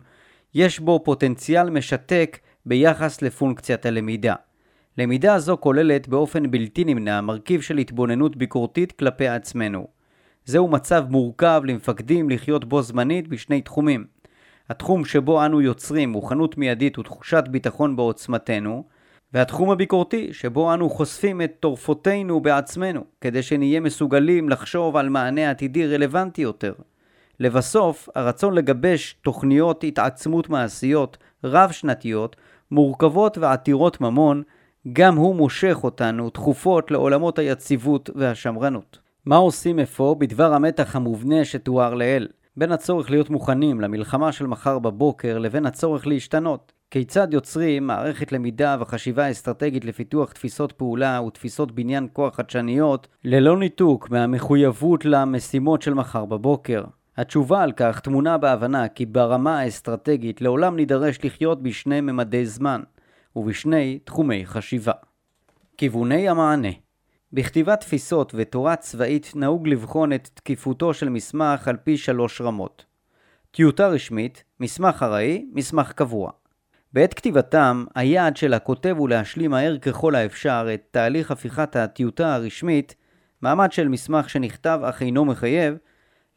יש 0.53 0.79
בו 0.79 0.99
פוטנציאל 1.03 1.69
משתק 1.69 2.39
ביחס 2.65 3.21
לפונקציית 3.21 3.85
הלמידה. 3.85 4.35
למידה 4.97 5.39
זו 5.39 5.57
כוללת 5.59 6.07
באופן 6.07 6.51
בלתי 6.51 6.83
נמנע 6.83 7.21
מרכיב 7.21 7.61
של 7.61 7.77
התבוננות 7.77 8.35
ביקורתית 8.35 8.91
כלפי 8.91 9.27
עצמנו. 9.27 9.87
זהו 10.45 10.67
מצב 10.67 11.05
מורכב 11.09 11.61
למפקדים 11.65 12.29
לחיות 12.29 12.65
בו 12.65 12.81
זמנית 12.81 13.27
בשני 13.27 13.61
תחומים. 13.61 14.16
התחום 14.69 15.05
שבו 15.05 15.45
אנו 15.45 15.61
יוצרים 15.61 16.09
מוכנות 16.09 16.57
מיידית 16.57 16.99
ותחושת 16.99 17.43
ביטחון 17.51 17.95
בעוצמתנו, 17.95 18.83
והתחום 19.33 19.69
הביקורתי 19.69 20.33
שבו 20.33 20.73
אנו 20.73 20.89
חושפים 20.89 21.41
את 21.41 21.51
טורפותינו 21.59 22.39
בעצמנו, 22.39 23.03
כדי 23.21 23.43
שנהיה 23.43 23.79
מסוגלים 23.79 24.49
לחשוב 24.49 24.97
על 24.97 25.09
מענה 25.09 25.49
עתידי 25.49 25.87
רלוונטי 25.87 26.41
יותר. 26.41 26.73
לבסוף, 27.39 28.09
הרצון 28.15 28.53
לגבש 28.53 29.15
תוכניות 29.21 29.83
התעצמות 29.83 30.49
מעשיות 30.49 31.17
רב-שנתיות, 31.43 32.35
מורכבות 32.71 33.37
ועתירות 33.37 34.01
ממון, 34.01 34.43
גם 34.93 35.15
הוא 35.15 35.35
מושך 35.35 35.79
אותנו 35.83 36.29
תכופות 36.29 36.91
לעולמות 36.91 37.39
היציבות 37.39 38.09
והשמרנות. 38.15 38.99
מה 39.25 39.35
עושים 39.35 39.79
אפוא 39.79 40.15
בדבר 40.15 40.53
המתח 40.53 40.95
המובנה 40.95 41.45
שתואר 41.45 41.93
לעיל? 41.93 42.27
בין 42.57 42.71
הצורך 42.71 43.11
להיות 43.11 43.29
מוכנים 43.29 43.81
למלחמה 43.81 44.31
של 44.31 44.47
מחר 44.47 44.79
בבוקר 44.79 45.37
לבין 45.37 45.65
הצורך 45.65 46.07
להשתנות. 46.07 46.71
כיצד 46.91 47.27
יוצרים 47.33 47.87
מערכת 47.87 48.31
למידה 48.31 48.77
וחשיבה 48.79 49.31
אסטרטגית 49.31 49.85
לפיתוח 49.85 50.31
תפיסות 50.31 50.71
פעולה 50.71 51.21
ותפיסות 51.21 51.71
בניין 51.71 52.07
כוח 52.13 52.35
חדשניות 52.35 53.07
ללא 53.23 53.57
ניתוק 53.57 54.09
מהמחויבות 54.09 55.05
למשימות 55.05 55.81
של 55.81 55.93
מחר 55.93 56.25
בבוקר. 56.25 56.83
התשובה 57.17 57.63
על 57.63 57.71
כך 57.71 57.99
טמונה 57.99 58.37
בהבנה 58.37 58.87
כי 58.87 59.05
ברמה 59.05 59.59
האסטרטגית 59.59 60.41
לעולם 60.41 60.75
נידרש 60.75 61.19
לחיות 61.25 61.63
בשני 61.63 62.01
ממדי 62.01 62.45
זמן 62.45 62.81
ובשני 63.35 63.99
תחומי 64.03 64.45
חשיבה. 64.45 64.93
כיווני 65.77 66.29
המענה 66.29 66.86
בכתיבת 67.33 67.79
תפיסות 67.79 68.33
ותורה 68.35 68.75
צבאית 68.75 69.31
נהוג 69.35 69.67
לבחון 69.67 70.13
את 70.13 70.29
תקיפותו 70.33 70.93
של 70.93 71.09
מסמך 71.09 71.67
על 71.67 71.77
פי 71.77 71.97
שלוש 71.97 72.41
רמות. 72.41 72.85
טיוטה 73.51 73.87
רשמית, 73.87 74.43
מסמך 74.59 75.03
ארעי, 75.03 75.45
מסמך 75.53 75.91
קבוע. 75.91 76.31
בעת 76.93 77.13
כתיבתם, 77.13 77.85
היעד 77.95 78.37
של 78.37 78.53
הכותב 78.53 78.95
הוא 78.97 79.09
להשלים 79.09 79.51
מהר 79.51 79.77
ככל 79.77 80.15
האפשר 80.15 80.67
את 80.73 80.81
תהליך 80.91 81.31
הפיכת 81.31 81.75
הטיוטה 81.75 82.35
הרשמית, 82.35 82.95
מעמד 83.41 83.71
של 83.71 83.87
מסמך 83.87 84.29
שנכתב 84.29 84.79
אך 84.83 85.01
אינו 85.01 85.25
מחייב, 85.25 85.77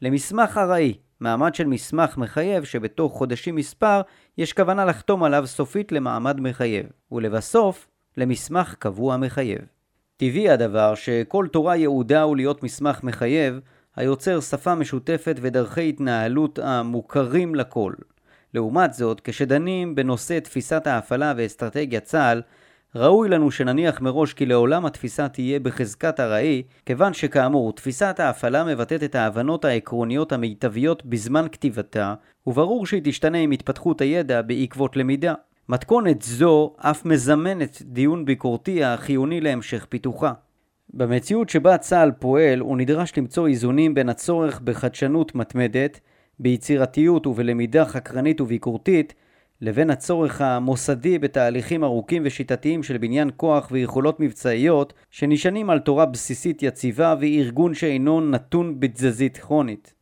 למסמך 0.01 0.57
ארעי, 0.57 0.97
מעמד 1.19 1.55
של 1.55 1.67
מסמך 1.67 2.17
מחייב 2.17 2.63
שבתוך 2.63 3.13
חודשים 3.13 3.55
מספר 3.55 4.01
יש 4.37 4.53
כוונה 4.53 4.85
לחתום 4.85 5.23
עליו 5.23 5.47
סופית 5.47 5.91
למעמד 5.91 6.39
מחייב, 6.39 6.85
ולבסוף, 7.11 7.87
למסמך 8.17 8.75
קבוע 8.79 9.17
מחייב. 9.17 9.80
טבעי 10.21 10.49
הדבר 10.49 10.95
שכל 10.95 11.47
תורה 11.51 11.75
יעודה 11.75 12.21
הוא 12.21 12.35
להיות 12.35 12.63
מסמך 12.63 13.03
מחייב, 13.03 13.59
היוצר 13.95 14.39
שפה 14.39 14.75
משותפת 14.75 15.35
ודרכי 15.41 15.89
התנהלות 15.89 16.59
המוכרים 16.59 17.55
לכל. 17.55 17.93
לעומת 18.53 18.93
זאת, 18.93 19.21
כשדנים 19.23 19.95
בנושא 19.95 20.39
תפיסת 20.39 20.87
ההפעלה 20.87 21.33
ואסטרטגיית 21.37 22.03
צה"ל, 22.03 22.41
ראוי 22.95 23.29
לנו 23.29 23.51
שנניח 23.51 24.01
מראש 24.01 24.33
כי 24.33 24.45
לעולם 24.45 24.85
התפיסה 24.85 25.29
תהיה 25.29 25.59
בחזקת 25.59 26.19
ארעי, 26.19 26.63
כיוון 26.85 27.13
שכאמור, 27.13 27.73
תפיסת 27.73 28.19
ההפעלה 28.19 28.63
מבטאת 28.63 29.03
את 29.03 29.15
ההבנות 29.15 29.65
העקרוניות 29.65 30.31
המיטביות 30.31 31.05
בזמן 31.05 31.45
כתיבתה, 31.51 32.13
וברור 32.47 32.85
שהיא 32.85 33.01
תשתנה 33.05 33.37
עם 33.37 33.51
התפתחות 33.51 34.01
הידע 34.01 34.41
בעקבות 34.41 34.97
למידה. 34.97 35.33
מתכונת 35.71 36.21
זו 36.21 36.73
אף 36.77 37.05
מזמנת 37.05 37.81
דיון 37.81 38.25
ביקורתי 38.25 38.83
החיוני 38.83 39.41
להמשך 39.41 39.85
פיתוחה. 39.89 40.33
במציאות 40.93 41.49
שבה 41.49 41.77
צה"ל 41.77 42.11
פועל 42.19 42.59
הוא 42.59 42.77
נדרש 42.77 43.17
למצוא 43.17 43.47
איזונים 43.47 43.93
בין 43.93 44.09
הצורך 44.09 44.61
בחדשנות 44.61 45.35
מתמדת, 45.35 45.99
ביצירתיות 46.39 47.27
ובלמידה 47.27 47.85
חקרנית 47.85 48.41
וביקורתית, 48.41 49.13
לבין 49.61 49.89
הצורך 49.89 50.41
המוסדי 50.41 51.19
בתהליכים 51.19 51.83
ארוכים 51.83 52.21
ושיטתיים 52.25 52.83
של 52.83 52.97
בניין 52.97 53.29
כוח 53.37 53.67
ויכולות 53.71 54.19
מבצעיות, 54.19 54.93
שנשענים 55.11 55.69
על 55.69 55.79
תורה 55.79 56.05
בסיסית 56.05 56.63
יציבה 56.63 57.15
וארגון 57.19 57.73
שאינו 57.73 58.21
נתון 58.21 58.79
בתזזית 58.79 59.37
כרונית. 59.37 59.93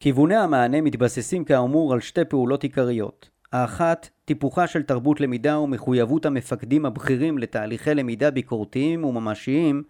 כיווני 0.00 0.36
המענה 0.36 0.80
מתבססים 0.80 1.44
כאמור 1.44 1.92
על 1.92 2.00
שתי 2.00 2.24
פעולות 2.24 2.62
עיקריות. 2.62 3.33
האחת, 3.54 4.08
טיפוחה 4.24 4.66
של 4.66 4.82
תרבות 4.82 5.20
למידה 5.20 5.58
ומחויבות 5.58 6.26
המפקדים 6.26 6.86
הבכירים 6.86 7.38
לתהליכי 7.38 7.94
למידה 7.94 8.30
ביקורתיים 8.30 9.04
וממשיים, 9.04 9.82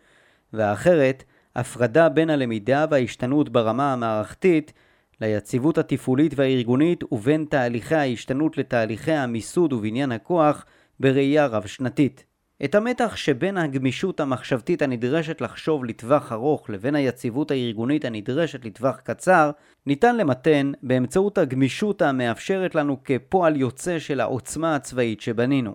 והאחרת, 0.52 1.24
הפרדה 1.56 2.08
בין 2.08 2.30
הלמידה 2.30 2.86
וההשתנות 2.90 3.48
ברמה 3.48 3.92
המערכתית 3.92 4.72
ליציבות 5.20 5.78
התפעולית 5.78 6.32
והארגונית 6.36 7.12
ובין 7.12 7.44
תהליכי 7.50 7.94
ההשתנות 7.94 8.58
לתהליכי 8.58 9.12
המיסוד 9.12 9.72
ובניין 9.72 10.12
הכוח 10.12 10.64
בראייה 11.00 11.46
רב-שנתית. 11.46 12.33
את 12.64 12.74
המתח 12.74 13.16
שבין 13.16 13.58
הגמישות 13.58 14.20
המחשבתית 14.20 14.82
הנדרשת 14.82 15.40
לחשוב 15.40 15.84
לטווח 15.84 16.32
ארוך 16.32 16.70
לבין 16.70 16.94
היציבות 16.94 17.50
הארגונית 17.50 18.04
הנדרשת 18.04 18.64
לטווח 18.64 18.96
קצר, 18.96 19.50
ניתן 19.86 20.16
למתן 20.16 20.72
באמצעות 20.82 21.38
הגמישות 21.38 22.02
המאפשרת 22.02 22.74
לנו 22.74 22.96
כפועל 23.04 23.56
יוצא 23.56 23.98
של 23.98 24.20
העוצמה 24.20 24.76
הצבאית 24.76 25.20
שבנינו. 25.20 25.74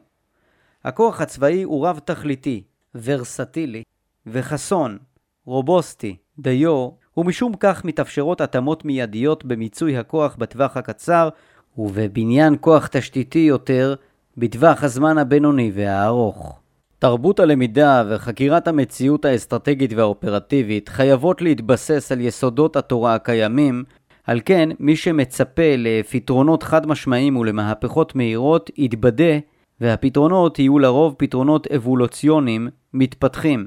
הכוח 0.84 1.22
הצבאי 1.22 1.64
הוא 1.64 1.88
רב-תכליתי, 1.88 2.64
ורסטילי, 3.04 3.84
וחסון, 4.28 4.98
רובוסטי, 5.46 6.18
דיו, 6.40 6.90
ומשום 7.18 7.54
כך 7.60 7.86
מתאפשרות 7.86 8.42
התאמות 8.42 8.86
מיידיות 8.86 9.46
במיצוי 9.46 9.98
הכוח 9.98 10.36
בטווח 10.36 10.78
הקצר 10.78 11.30
ובבניין 11.78 12.56
כוח 12.62 12.88
תשתיתי 12.88 13.40
יותר 13.40 13.96
בטווח 14.38 14.84
הזמן 14.84 15.18
הבינוני 15.18 15.72
והארוך. 15.74 16.60
תרבות 17.00 17.40
הלמידה 17.40 18.04
וחקירת 18.10 18.68
המציאות 18.68 19.26
האסטרטגית 19.26 19.94
והאופרטיבית 19.94 20.90
חייבות 20.90 21.42
להתבסס 21.42 22.12
על 22.12 22.22
יסודות 22.22 22.76
התורה 22.76 23.16
הקיימים, 23.16 23.84
על 24.28 24.42
כן 24.46 24.70
מי 24.80 24.96
שמצפה 24.96 25.76
לפתרונות 25.78 26.64
חד 26.64 26.88
משמעיים 26.88 27.38
ולמהפכות 27.38 28.16
מהירות 28.16 28.70
יתבדה 28.78 29.40
והפתרונות 29.82 30.60
יהיו 30.60 30.80
לרוב 30.80 31.16
פתרונות 31.18 31.68
אבולוציוניים 31.68 32.68
מתפתחים. 32.94 33.66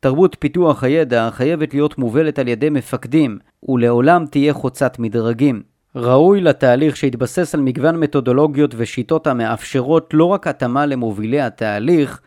תרבות 0.00 0.36
פיתוח 0.38 0.84
הידע 0.84 1.28
חייבת 1.32 1.74
להיות 1.74 1.98
מובלת 1.98 2.38
על 2.38 2.48
ידי 2.48 2.70
מפקדים, 2.70 3.38
ולעולם 3.68 4.24
תהיה 4.26 4.52
חוצת 4.52 4.98
מדרגים. 4.98 5.62
ראוי 5.96 6.40
לתהליך 6.40 6.96
שיתבסס 6.96 7.54
על 7.54 7.60
מגוון 7.60 7.96
מתודולוגיות 7.96 8.74
ושיטות 8.76 9.26
המאפשרות 9.26 10.14
לא 10.14 10.24
רק 10.24 10.46
התאמה 10.46 10.86
למובילי 10.86 11.40
התהליך, 11.40 12.20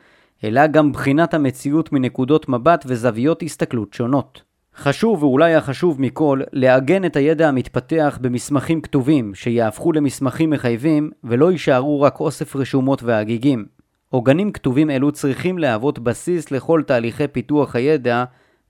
אלא 0.46 0.68
גם 0.68 0.92
בחינת 0.92 1.34
המציאות 1.34 1.92
מנקודות 1.92 2.50
מבט 2.50 2.86
וזוויות 2.88 3.44
הסתכלות 3.44 3.94
שונות. 3.94 4.42
חשוב 4.78 5.24
ואולי 5.24 5.56
החשוב 5.56 6.02
מכל, 6.02 6.42
לעגן 6.54 7.06
את 7.06 7.16
הידע 7.16 7.48
המתפתח 7.48 8.20
במסמכים 8.22 8.82
כתובים 8.82 9.36
שיהפכו 9.36 9.92
למסמכים 9.92 10.50
מחייבים 10.50 11.12
ולא 11.24 11.52
יישארו 11.52 12.02
רק 12.02 12.20
אוסף 12.20 12.56
רשומות 12.56 13.04
והגיגים. 13.04 13.66
עוגנים 14.10 14.52
כתובים 14.52 14.90
אלו 14.90 15.12
צריכים 15.12 15.58
להוות 15.58 16.00
בסיס 16.00 16.52
לכל 16.52 16.82
תהליכי 16.88 17.28
פיתוח 17.28 17.76
הידע 17.76 18.24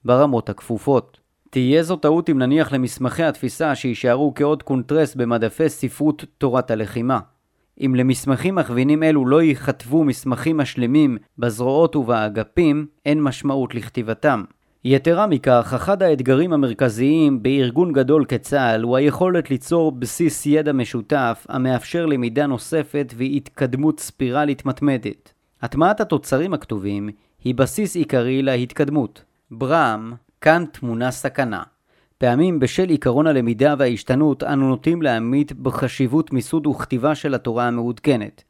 ברמות 0.05 0.49
הכפופות. 0.49 1.19
תהיה 1.49 1.83
זו 1.83 1.95
טעות 1.95 2.29
אם 2.29 2.39
נניח 2.39 2.73
למסמכי 2.73 3.23
התפיסה 3.23 3.75
שיישארו 3.75 4.33
כעוד 4.35 4.63
קונטרס 4.63 5.15
במדפי 5.15 5.69
ספרות 5.69 6.25
תורת 6.37 6.71
הלחימה. 6.71 7.19
אם 7.81 7.95
למסמכים 7.95 8.55
מכווינים 8.55 9.03
אלו 9.03 9.25
לא 9.25 9.41
ייכתבו 9.41 10.03
מסמכים 10.03 10.57
משלמים 10.57 11.17
בזרועות 11.37 11.95
ובאגפים, 11.95 12.85
אין 13.05 13.21
משמעות 13.21 13.75
לכתיבתם. 13.75 14.43
יתרה 14.83 15.27
מכך, 15.27 15.73
אחד 15.75 16.03
האתגרים 16.03 16.53
המרכזיים 16.53 17.43
בארגון 17.43 17.93
גדול 17.93 18.25
כצה"ל 18.25 18.81
הוא 18.81 18.97
היכולת 18.97 19.49
ליצור 19.49 19.91
בסיס 19.91 20.45
ידע 20.45 20.71
משותף 20.71 21.45
המאפשר 21.49 22.05
למידה 22.05 22.47
נוספת 22.47 23.13
והתקדמות 23.17 23.99
ספירלית 23.99 24.65
מתמדת. 24.65 25.33
הטמעת 25.61 26.01
התוצרים 26.01 26.53
הכתובים 26.53 27.09
היא 27.43 27.55
בסיס 27.55 27.95
עיקרי 27.95 28.41
להתקדמות. 28.41 29.23
ברם, 29.51 30.13
כאן 30.41 30.63
תמונה 30.71 31.11
סכנה. 31.11 31.63
פעמים 32.25 32.59
בשל 32.59 32.89
עקרון 32.89 33.27
הלמידה 33.27 33.75
וההשתנות 33.77 34.43
אנו 34.43 34.69
נוטים 34.69 35.01
להעמיד 35.01 35.51
בחשיבות 35.63 36.33
מיסוד 36.33 36.67
וכתיבה 36.67 37.15
של 37.15 37.33
התורה 37.33 37.67
המעודכנת. 37.67 38.43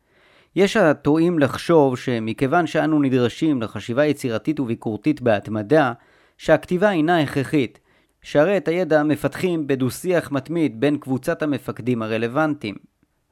יש 0.56 0.78
הטועים 0.78 1.40
לחשוב 1.40 1.98
שמכיוון 1.98 2.68
שאנו 2.68 3.02
נדרשים 3.02 3.62
לחשיבה 3.62 4.06
יצירתית 4.06 4.60
וביקורתית 4.60 5.22
בהתמדה, 5.22 5.94
שהכתיבה 6.38 6.92
אינה 6.92 7.22
הכרחית, 7.22 7.80
שהרי 8.22 8.58
את 8.58 8.68
הידע 8.68 9.04
מפתחים 9.04 9.68
בדו-שיח 9.68 10.32
מתמיד 10.32 10.80
בין 10.80 10.98
קבוצת 10.98 11.44
המפקדים 11.44 12.02
הרלוונטיים. 12.02 12.76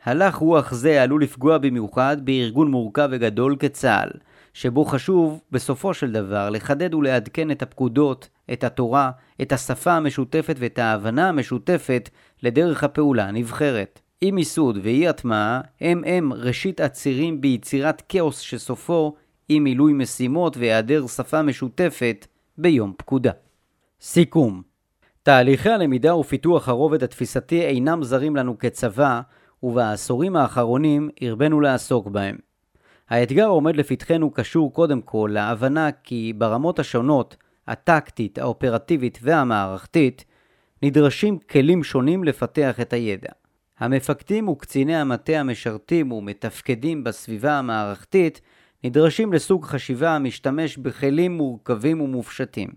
הלך 0.03 0.35
רוח 0.35 0.73
זה 0.73 1.03
עלול 1.03 1.23
לפגוע 1.23 1.57
במיוחד 1.57 2.17
בארגון 2.23 2.71
מורכב 2.71 3.09
וגדול 3.11 3.55
כצה"ל, 3.59 4.09
שבו 4.53 4.85
חשוב 4.85 5.41
בסופו 5.51 5.93
של 5.93 6.11
דבר 6.11 6.49
לחדד 6.49 6.93
ולעדכן 6.93 7.51
את 7.51 7.61
הפקודות, 7.61 8.29
את 8.53 8.63
התורה, 8.63 9.11
את 9.41 9.51
השפה 9.51 9.93
המשותפת 9.93 10.55
ואת 10.59 10.79
ההבנה 10.79 11.29
המשותפת 11.29 12.09
לדרך 12.43 12.83
הפעולה 12.83 13.25
הנבחרת. 13.25 13.99
אי 14.21 14.31
מיסוד 14.31 14.77
ואי 14.83 15.07
הטמעה 15.07 15.61
הם 15.81 16.03
הם 16.05 16.33
ראשית 16.33 16.81
הצירים 16.81 17.41
ביצירת 17.41 18.03
כאוס 18.09 18.39
שסופו 18.39 19.15
אי 19.49 19.59
מילוי 19.59 19.93
משימות 19.93 20.57
והיעדר 20.57 21.07
שפה 21.07 21.41
משותפת 21.41 22.27
ביום 22.57 22.93
פקודה. 22.97 23.31
סיכום 24.01 24.61
תהליכי 25.23 25.69
הלמידה 25.69 26.15
ופיתוח 26.15 26.69
הרובד 26.69 27.03
התפיסתי 27.03 27.61
אינם 27.61 28.03
זרים 28.03 28.35
לנו 28.35 28.57
כצבא, 28.57 29.21
ובעשורים 29.63 30.35
האחרונים 30.35 31.09
הרבנו 31.21 31.61
לעסוק 31.61 32.07
בהם. 32.07 32.52
האתגר 33.13 33.43
העומד 33.43 33.75
לפתחנו 33.75 34.31
קשור 34.31 34.73
קודם 34.73 35.01
כל 35.01 35.29
להבנה 35.33 35.91
כי 35.91 36.33
ברמות 36.37 36.79
השונות, 36.79 37.35
הטקטית, 37.67 38.37
האופרטיבית 38.37 39.19
והמערכתית, 39.21 40.25
נדרשים 40.83 41.39
כלים 41.39 41.83
שונים 41.83 42.23
לפתח 42.23 42.79
את 42.81 42.93
הידע. 42.93 43.29
המפקדים 43.79 44.47
וקציני 44.47 44.95
המטה 44.95 45.33
המשרתים 45.33 46.11
ומתפקדים 46.11 47.03
בסביבה 47.03 47.53
המערכתית 47.59 48.41
נדרשים 48.83 49.33
לסוג 49.33 49.65
חשיבה 49.65 50.15
המשתמש 50.15 50.77
בכלים 50.77 51.37
מורכבים 51.37 52.01
ומופשטים. 52.01 52.69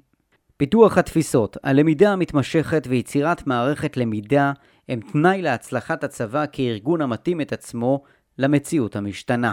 פיתוח 0.57 0.99
התפיסות, 0.99 1.57
הלמידה 1.62 2.12
המתמשכת 2.12 2.87
ויצירת 2.88 3.46
מערכת 3.46 3.96
למידה 3.96 4.53
הם 4.88 5.01
תנאי 5.12 5.42
להצלחת 5.42 6.05
הצבא 6.05 6.44
כארגון 6.53 7.01
המתאים 7.01 7.40
את 7.40 7.53
עצמו 7.53 8.03
למציאות 8.38 8.96
המשתנה. 8.96 9.53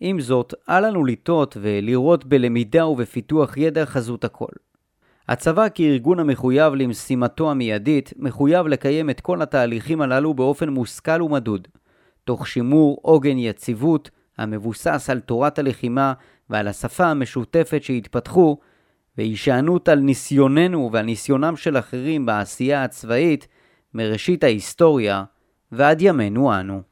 עם 0.00 0.20
זאת, 0.20 0.54
אל 0.68 0.86
לנו 0.86 1.04
לטעות 1.04 1.56
ולראות 1.60 2.24
בלמידה 2.24 2.86
ובפיתוח 2.86 3.56
ידע 3.56 3.86
חזות 3.86 4.24
הכל. 4.24 4.52
הצבא 5.28 5.66
כארגון 5.74 6.18
המחויב 6.18 6.74
למשימתו 6.74 7.50
המיידית, 7.50 8.12
מחויב 8.16 8.66
לקיים 8.66 9.10
את 9.10 9.20
כל 9.20 9.42
התהליכים 9.42 10.00
הללו 10.00 10.34
באופן 10.34 10.68
מושכל 10.68 11.22
ומדוד, 11.22 11.68
תוך 12.24 12.48
שימור 12.48 12.98
עוגן 13.02 13.38
יציבות 13.38 14.10
המבוסס 14.38 15.10
על 15.10 15.20
תורת 15.20 15.58
הלחימה 15.58 16.12
ועל 16.50 16.68
השפה 16.68 17.06
המשותפת 17.06 17.82
שהתפתחו, 17.82 18.58
והישענות 19.18 19.88
על 19.88 19.98
ניסיוננו 19.98 20.90
ועל 20.92 21.04
ניסיונם 21.04 21.56
של 21.56 21.78
אחרים 21.78 22.26
בעשייה 22.26 22.84
הצבאית, 22.84 23.48
מראשית 23.94 24.44
ההיסטוריה 24.44 25.24
ועד 25.72 26.02
ימינו 26.02 26.60
אנו. 26.60 26.89